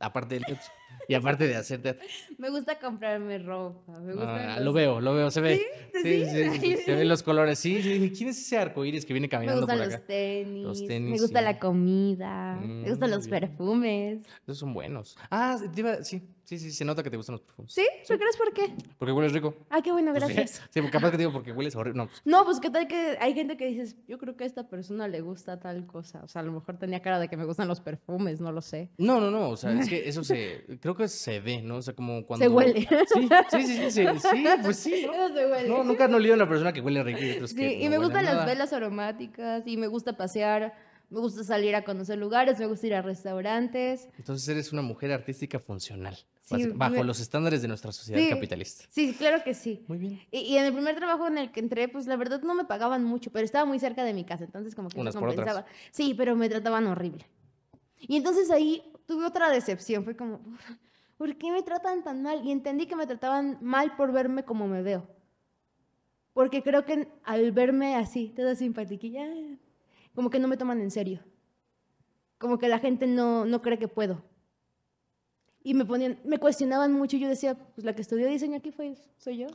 [0.00, 0.64] Aparte del teatro.
[1.08, 2.06] Y aparte de hacer teatro.
[2.38, 3.98] Me gusta comprarme ropa.
[3.98, 5.56] Me gustan Ah, los- lo veo, lo veo, se ve.
[5.56, 5.62] ¿Sí?
[6.02, 6.30] Sí, ¿Sí?
[6.30, 7.58] sí, sí, se ven los colores.
[7.58, 9.96] Sí, dije, ¿quién es ese arcoíris que viene Me caminando por gustan acá?
[9.98, 11.44] los tenis, Los me tenis, gusta sí.
[11.44, 13.40] la comida, me gustan Mm, los bien.
[13.40, 14.26] perfumes.
[14.46, 15.16] Esos son buenos.
[15.30, 17.72] Ah, te iba- sí, sí, sí, se nota que te gustan los perfumes.
[17.72, 17.86] ¿Sí?
[18.06, 18.74] ¿Tú crees por qué?
[18.98, 19.54] Porque hueles rico.
[19.70, 20.32] Ah, qué bueno, Pues sí.
[20.34, 20.62] gracias.
[20.72, 21.98] Sí, porque capaz que te digo porque hueles horrible.
[21.98, 24.68] No, No, pues qué tal que hay gente que dices, yo creo que a esta
[24.68, 26.22] persona le gusta tal cosa.
[26.24, 28.62] O sea, a lo mejor tenía cara de que me gustan los perfumes, no lo
[28.62, 28.90] sé.
[28.98, 31.76] no, no, no, o sea, es que eso se, creo que se ve, ¿no?
[31.76, 32.44] O sea, como cuando...
[32.44, 32.88] Se huele.
[33.50, 35.12] Sí, sí, sí, sí, sí, sí, pues sí, ¿no?
[35.14, 35.68] Eso se huele.
[35.68, 37.84] No, nunca han olido a una persona que huele rico y otros Sí, que y
[37.84, 40.74] no me gustan las velas aromáticas y me gusta pasear,
[41.10, 44.08] me gusta salir a conocer lugares, me gusta ir a restaurantes.
[44.18, 48.28] Entonces eres una mujer artística funcional, Sí, bajo me- los estándares de nuestra sociedad Sí.
[48.28, 48.84] capitalista.
[48.90, 49.84] Sí, claro que sí.
[49.88, 50.20] Muy bien.
[50.30, 52.64] Y, y en el primer trabajo en el que entré, pues la verdad no me
[52.64, 55.46] pagaban mucho, pero estaba muy cerca de mi casa, entonces como que Unas por otras.
[55.46, 55.66] compensaba.
[55.90, 57.26] Sí, pero me trataban horrible.
[58.00, 60.40] Y entonces ahí tuve otra decepción, fue como,
[61.16, 62.44] ¿por qué me tratan tan mal?
[62.46, 65.08] Y entendí que me trataban mal por verme como me veo.
[66.32, 69.26] Porque creo que al verme así, toda simpatiquilla,
[70.18, 71.20] como que no me toman en serio.
[72.38, 74.24] Como que la gente no, no cree que puedo.
[75.62, 78.72] Y me ponían, me cuestionaban mucho y yo decía, pues la que estudió diseño aquí
[78.72, 79.46] fue, soy yo.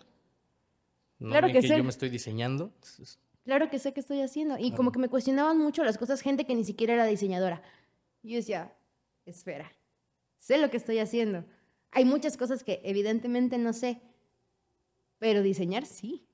[1.19, 1.67] No Claro que que sí.
[1.67, 2.71] yo me estoy diseñando.
[3.43, 4.57] Claro que sé qué estoy haciendo.
[4.57, 7.61] Y como que me cuestionaban mucho las cosas, gente que ni siquiera era diseñadora.
[8.21, 8.73] Y yo decía,
[9.25, 9.69] espera,
[10.37, 11.43] sé lo que estoy haciendo.
[11.91, 13.99] Hay muchas cosas que evidentemente no sé,
[15.19, 16.25] pero diseñar sí.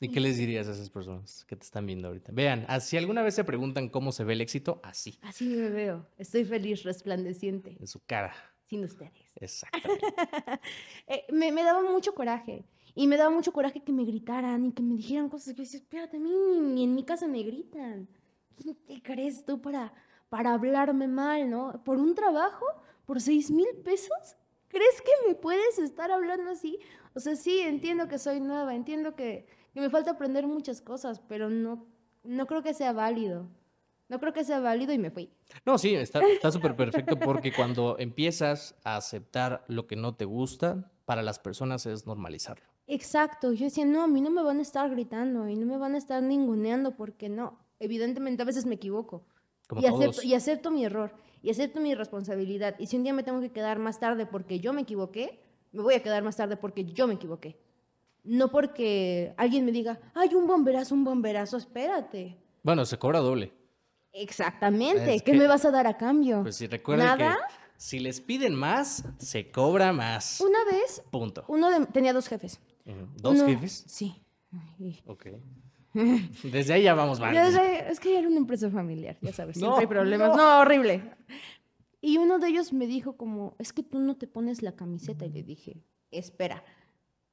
[0.00, 2.30] ¿Y qué les dirías a esas personas que te están viendo ahorita?
[2.32, 5.70] Vean, ah, si alguna vez se preguntan cómo se ve el éxito, así, Así me
[5.70, 6.06] veo.
[6.16, 8.32] Estoy feliz, resplandeciente, en su cara.
[8.62, 9.32] sin ustedes.
[9.36, 10.04] Exactamente.
[11.08, 12.64] Eh, me, me daba mucho coraje.
[12.94, 15.62] Y me daba mucho coraje que me gritaran y que me dijeran cosas que yo
[15.62, 16.30] decía, espérate, a mí
[16.60, 18.08] ni en mi casa me gritan.
[18.56, 19.92] ¿Quién te crees tú para,
[20.28, 21.82] para hablarme mal, no?
[21.84, 22.66] ¿Por un trabajo?
[23.06, 24.36] ¿Por seis mil pesos?
[24.68, 26.78] ¿Crees que me puedes estar hablando así?
[27.14, 29.46] O sea, sí, entiendo que soy nueva, entiendo que,
[29.78, 31.86] que me falta aprender muchas cosas, pero no,
[32.24, 33.48] no creo que sea válido.
[34.08, 35.30] No creo que sea válido y me fui.
[35.64, 40.24] No, sí, está está súper perfecto porque cuando empiezas a aceptar lo que no te
[40.24, 42.64] gusta, para las personas es normalizarlo.
[42.88, 45.76] Exacto, yo decía, no, a mí no me van a estar gritando y no me
[45.76, 47.58] van a estar ninguneando porque no.
[47.78, 49.26] Evidentemente a veces me equivoco.
[49.68, 51.12] Como y, acepto, y acepto mi error
[51.42, 52.74] y acepto mi responsabilidad.
[52.78, 55.82] Y si un día me tengo que quedar más tarde porque yo me equivoqué, me
[55.82, 57.60] voy a quedar más tarde porque yo me equivoqué.
[58.28, 62.36] No porque alguien me diga, ay, un bomberazo, un bomberazo, espérate.
[62.62, 63.52] Bueno, se cobra doble.
[64.12, 66.42] Exactamente, Es ¿qué que- me vas a dar a cambio?
[66.42, 67.36] Pues si recuerden ¿Nada?
[67.36, 70.40] que si les piden más, se cobra más.
[70.40, 71.44] Una vez, Punto.
[71.48, 72.60] uno de- tenía dos jefes.
[73.16, 73.84] ¿Dos Uno- jefes?
[73.86, 74.14] Sí.
[74.80, 75.26] Ay, Ok.
[76.42, 77.34] Desde ahí ya vamos mal.
[77.36, 80.28] Es que ya era una empresa familiar, ya sabes, No, siempre hay problemas.
[80.30, 80.36] no.
[80.36, 80.60] No.
[80.60, 81.02] horrible.
[82.00, 85.24] Y uno de ellos me dijo como, es que tú no te pones la camiseta.
[85.26, 86.62] Y le dije, espera,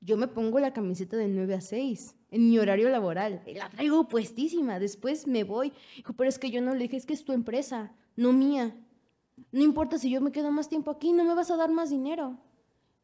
[0.01, 3.41] yo me pongo la camiseta de 9 a 6 en mi horario laboral.
[3.55, 5.73] La traigo puestísima, después me voy.
[5.95, 8.75] Dijo, pero es que yo no le dije, es que es tu empresa, no mía.
[9.51, 11.89] No importa si yo me quedo más tiempo aquí, no me vas a dar más
[11.89, 12.37] dinero.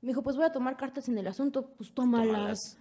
[0.01, 2.77] Me dijo, pues voy a tomar cartas en el asunto, pues tómalas.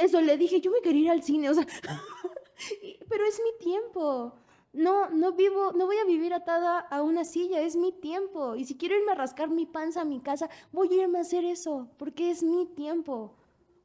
[0.00, 1.66] Eso le dije, yo me quería ir al cine, o sea,
[3.08, 4.34] pero es mi tiempo.
[4.72, 8.54] No, no vivo, no voy a vivir atada a una silla, es mi tiempo.
[8.54, 11.22] Y si quiero irme a rascar mi panza a mi casa, voy a irme a
[11.22, 13.34] hacer eso, porque es mi tiempo.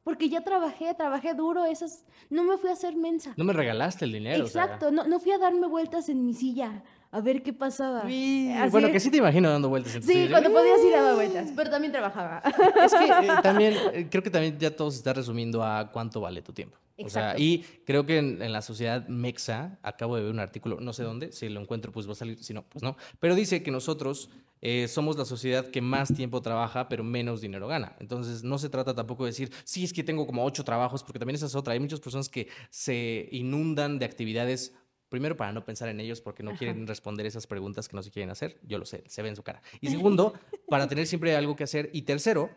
[0.04, 3.32] Porque ya trabajé, trabajé duro, esas, no me fui a hacer mensa.
[3.38, 4.44] No me regalaste el dinero.
[4.44, 4.64] o sea.
[4.64, 6.84] Exacto, no, no fui a darme vueltas en mi silla
[7.14, 8.02] a ver qué pasaba.
[8.08, 11.02] Sí, bueno, que sí te imagino dando vueltas en tu Sí, cuando podías ir a
[11.02, 12.42] dar vueltas, pero también trabajaba.
[12.84, 16.20] Es que eh, también, eh, creo que también ya todo se está resumiendo a cuánto
[16.20, 16.76] vale tu tiempo.
[16.98, 17.42] O sea, Exacto.
[17.42, 21.04] y creo que en, en la sociedad mexa, acabo de ver un artículo, no sé
[21.04, 23.70] dónde, si lo encuentro pues va a salir, si no, pues no, pero dice que
[23.70, 24.28] nosotros
[24.66, 27.94] eh, somos la sociedad que más tiempo trabaja, pero menos dinero gana.
[28.00, 31.18] Entonces, no se trata tampoco de decir, sí, es que tengo como ocho trabajos, porque
[31.18, 31.74] también esa es otra.
[31.74, 34.72] Hay muchas personas que se inundan de actividades
[35.14, 38.10] Primero, para no pensar en ellos porque no quieren responder esas preguntas que no se
[38.10, 38.58] quieren hacer.
[38.64, 39.62] Yo lo sé, se ve en su cara.
[39.80, 40.34] Y segundo,
[40.68, 41.88] para tener siempre algo que hacer.
[41.92, 42.50] Y tercero,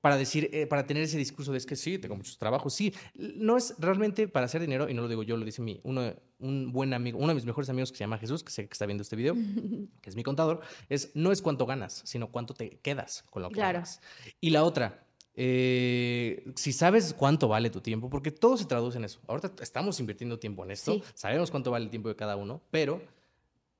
[0.00, 2.72] para decir, eh, para tener ese discurso de es que sí, tengo muchos trabajos.
[2.72, 5.80] Sí, no es realmente para hacer dinero, y no lo digo yo, lo dice mi,
[5.82, 8.68] uno, un buen amigo, uno de mis mejores amigos que se llama Jesús, que sé
[8.68, 9.34] que está viendo este video,
[10.00, 13.48] que es mi contador, es no es cuánto ganas, sino cuánto te quedas con lo
[13.48, 13.72] que Claro.
[13.78, 14.00] ganas.
[14.40, 15.04] Y la otra,
[15.36, 19.20] eh, si sabes cuánto vale tu tiempo, porque todo se traduce en eso.
[19.26, 21.02] Ahorita estamos invirtiendo tiempo en esto, Sí.
[21.14, 23.02] sabemos cuánto vale el tiempo de cada uno, pero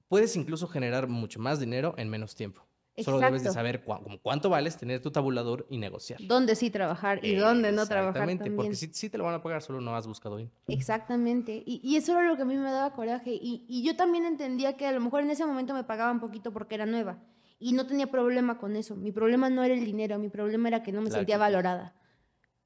[0.09, 2.62] puedes incluso generar mucho más dinero en menos tiempo.
[2.96, 3.82] Solo debes de saber
[4.22, 6.20] cuánto vales, tener tu tabulador y negociar.
[6.22, 9.42] Dónde sí trabajar y dónde no trabajar Exactamente, porque sí, sí te lo van a
[9.42, 10.52] pagar, solo no has buscado bien.
[10.68, 11.61] Exactamente.
[11.66, 13.32] Y, y eso era lo que a mí me daba coraje.
[13.32, 16.52] Y, y yo también entendía que a lo mejor en ese momento me pagaban poquito
[16.52, 17.18] porque era nueva.
[17.59, 18.96] Y no tenía problema con eso.
[18.96, 21.94] Mi problema no era el dinero, mi problema era que no me La sentía valorada.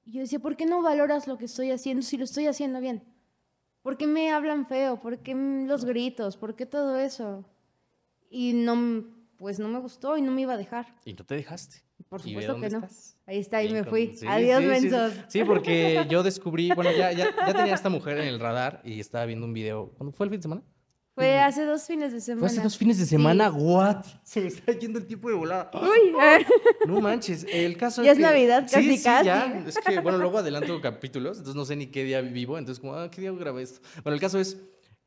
[0.04, 2.80] Y yo decía, ¿por qué no valoras lo que estoy haciendo si lo estoy haciendo
[2.80, 3.04] bien?
[3.82, 5.00] ¿Por qué me hablan feo?
[5.00, 6.36] ¿Por qué los gritos?
[6.36, 7.44] ¿Por qué todo eso?
[8.30, 9.04] Y no,
[9.36, 10.86] pues no me gustó y no me iba a dejar.
[11.04, 11.82] Y no te dejaste.
[12.08, 12.78] Por ¿Y ve supuesto que no.
[12.78, 13.16] estás?
[13.26, 14.16] Ahí está, ahí me con- fui.
[14.16, 14.68] sí, Adiós, sí, sí.
[14.88, 15.12] mensos.
[15.28, 18.80] Sí, porque yo descubrí, bueno, ya, ya, ya tenía a esta mujer en el radar
[18.84, 19.90] y estaba viendo un video.
[19.96, 20.62] ¿Cuándo fue el fin de semana?
[21.18, 22.40] Fue hace dos fines de semana.
[22.40, 23.10] Fue hace dos fines de Sí.
[23.10, 24.04] semana, what?
[24.22, 25.70] Se me está yendo el tiempo de volada.
[25.74, 26.12] Uy,
[26.86, 28.30] No manches, el caso Ya es es que...
[28.30, 29.26] Navidad, Sí, casi, sí, casi.
[29.26, 29.64] ya.
[29.66, 32.94] Es que, bueno, luego adelanto capítulos, entonces no sé ni qué día vivo, entonces como,
[32.94, 33.80] ah, ¿qué día grabé esto?
[34.02, 34.56] Bueno, el caso es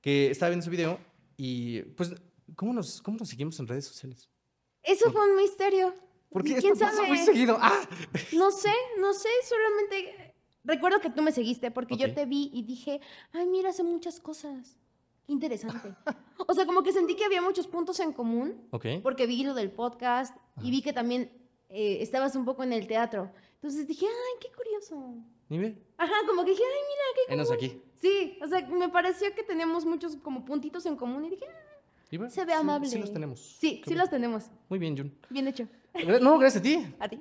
[0.02, 1.00] que estaba viendo su video
[1.38, 2.14] y, pues,
[2.56, 4.30] ¿cómo nos, cómo nos seguimos en redes sociales?
[4.84, 5.94] Eso fue un misterio.
[6.30, 7.08] Porque ¿Y ¿Quién esto pasa sabe?
[7.10, 7.58] muy seguido.
[7.60, 7.82] ¡Ah!
[8.34, 10.34] No sé, no sé, solamente
[10.64, 13.02] recuerdo que tú me seguiste porque yo te vi y dije,
[13.34, 14.78] ay, mira, hace muchas cosas.
[15.32, 15.94] Interesante.
[16.48, 18.86] o sea, como que sentí que había muchos puntos en común Ok.
[19.02, 21.32] porque vi lo del podcast y vi que también
[21.70, 23.32] eh, estabas un poco en el teatro.
[23.56, 25.16] Entonces dije, ay, qué curioso.
[25.50, 27.64] Ni ve, Ajá, como que dije, ay, mira, qué enos común".
[27.64, 27.82] aquí.
[28.02, 31.68] Sí, o sea, me pareció que teníamos muchos como puntitos en común y dije, "Ah,
[32.10, 32.90] Y bueno, Se ve sí- amable.
[32.90, 33.40] Sí, los tenemos.
[33.40, 34.02] sí, Qué sí bueno.
[34.04, 34.46] los tenemos.
[34.70, 35.16] Muy bien, Jun.
[35.30, 35.66] Bien hecho.
[36.22, 36.94] No, gracias a ti.
[37.00, 37.20] ¿A ti?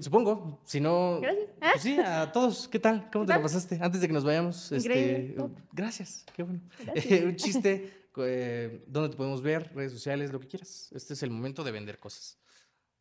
[0.00, 0.60] Supongo.
[0.64, 1.20] Si no.
[1.20, 1.48] Gracias.
[1.60, 2.68] pues sí, a todos.
[2.68, 3.08] ¿Qué tal?
[3.10, 3.78] ¿Cómo ¿Qué te la pasaste?
[3.80, 4.70] Antes de que nos vayamos.
[4.72, 5.50] Increíble, Este, top.
[5.72, 6.24] gracias.
[6.34, 6.60] Qué bueno.
[6.84, 7.22] Gracias.
[7.24, 8.08] un chiste.
[8.18, 9.72] eh, ¿Dónde te podemos ver?
[9.74, 10.90] Redes sociales, lo que quieras.
[10.94, 12.38] Este es el momento de vender cosas.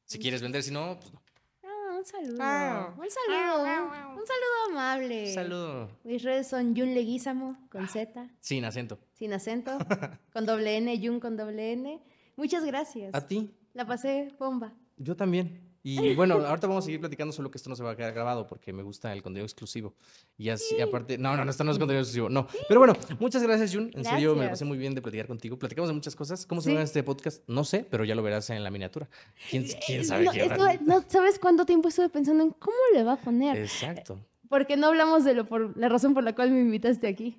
[0.06, 1.22] Si quieres vender, si no, pues no.
[1.64, 2.38] Ah, un saludo.
[2.42, 2.94] Ah.
[2.98, 3.64] Un saludo.
[3.64, 5.34] Un, un saludo amable.
[5.34, 6.00] Saludo.
[6.06, 9.00] Mis redes son Jun Leguizamo con Z, Sin acento.
[9.14, 9.78] sin acento,
[10.34, 12.02] con doble N, Jun con doble N.
[12.38, 13.14] Muchas gracias.
[13.14, 13.54] A ti.
[13.74, 14.74] La pasé bomba.
[15.04, 15.60] Yo también.
[15.86, 18.14] Y bueno, ahorita vamos a seguir platicando, solo que esto no se va a quedar
[18.14, 19.94] grabado porque me gusta el contenido exclusivo.
[20.38, 22.48] Y así, aparte, no, no, no, esto no es contenido exclusivo, no.
[22.70, 23.92] Pero bueno, muchas gracias, Jun.
[23.94, 24.52] En serio, me Gracias.
[24.60, 25.60] pasé muy bien de platicar contigo.
[25.60, 26.46] Platicamos de muchas cosas.
[26.46, 26.72] ¿Cómo se Sí.
[26.74, 27.44] llama este podcast?
[27.50, 29.10] No sé, pero ya lo verás en la miniatura.
[29.50, 32.78] ¿Quién, quién Eh, sabe no, qué estuve- no, ¿Sabes cuánto tiempo estuve pensando en cómo
[32.94, 33.58] le va a poner?
[33.58, 34.20] Exacto.
[34.48, 37.36] Porque no hablamos de lo por la razón por la cual me invitaste aquí.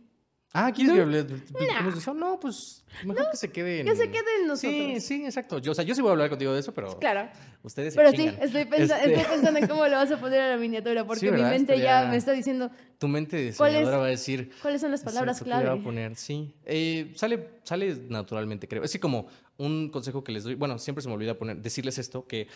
[0.57, 1.11] Ah, ¿quieres No.
[1.11, 2.15] que de eso?
[2.15, 3.87] No, pues mejor que se quede en...
[3.87, 4.73] Que se quede en nosotros.
[4.73, 5.59] Sí, sí, exacto.
[5.59, 7.29] Yo, o sea, yo sí voy a hablar contigo de eso, pero Claro.
[7.65, 10.41] ustedes se Pero sí, estoy, pensa- Este, estoy pensando en cómo le vas a poner
[10.41, 13.75] a la miniatura, porque mi mente ya me está diciendo Tu mente ¿Cuál es?
[13.81, 14.53] diseñadora va a decir...
[14.63, 15.81] cuáles son las palabras Exacto, ¿qué le va clave.
[15.81, 16.15] a poner?
[16.17, 16.55] Sí.
[16.65, 18.85] Eh, sale, sale naturalmente, creo.
[18.85, 19.27] Es que como
[19.57, 22.47] un consejo que les doy, bueno, siempre se me olvida poner, decirles esto, que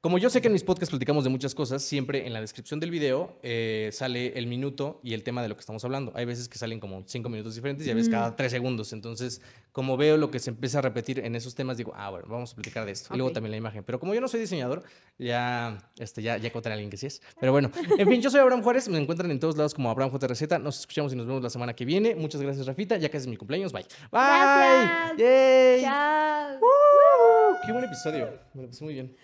[0.00, 2.78] como yo sé que en mis podcasts platicamos de muchas cosas, siempre en la descripción
[2.78, 6.12] del video eh, sale el minuto y el tema de lo que estamos hablando.
[6.14, 8.12] Hay veces que salen como cinco minutos diferentes y a veces Mm.
[8.12, 8.92] cada tres segundos.
[8.92, 9.40] Entonces,
[9.72, 12.52] como veo lo que se empieza a repetir en esos temas, digo, ah, bueno, vamos
[12.52, 13.12] a platicar de esto.
[13.12, 13.82] Y luego también la imagen.
[13.82, 14.84] Pero como yo no soy diseñador,
[15.18, 17.20] ya, este, ya, ya encontré a alguien que sí es.
[17.40, 18.88] Pero bueno, en fin, yo soy Abraham Juárez.
[18.88, 20.26] Me encuentran en todos lados como Abraham J.
[20.28, 20.58] Receta.
[20.60, 22.14] Nos escuchamos y nos vemos la semana que viene.
[22.14, 22.96] Muchas gracias, Rafita.
[22.98, 23.72] Ya casi es mi cumpleaños.
[23.72, 23.82] Bye.
[24.12, 24.20] Bye.
[24.20, 25.18] Gracias.
[25.18, 25.82] Yay.
[25.82, 26.52] Chao.
[26.60, 27.56] Woo.
[27.66, 28.28] Qué buen episodio.
[28.54, 29.14] Me lo pasé muy bien.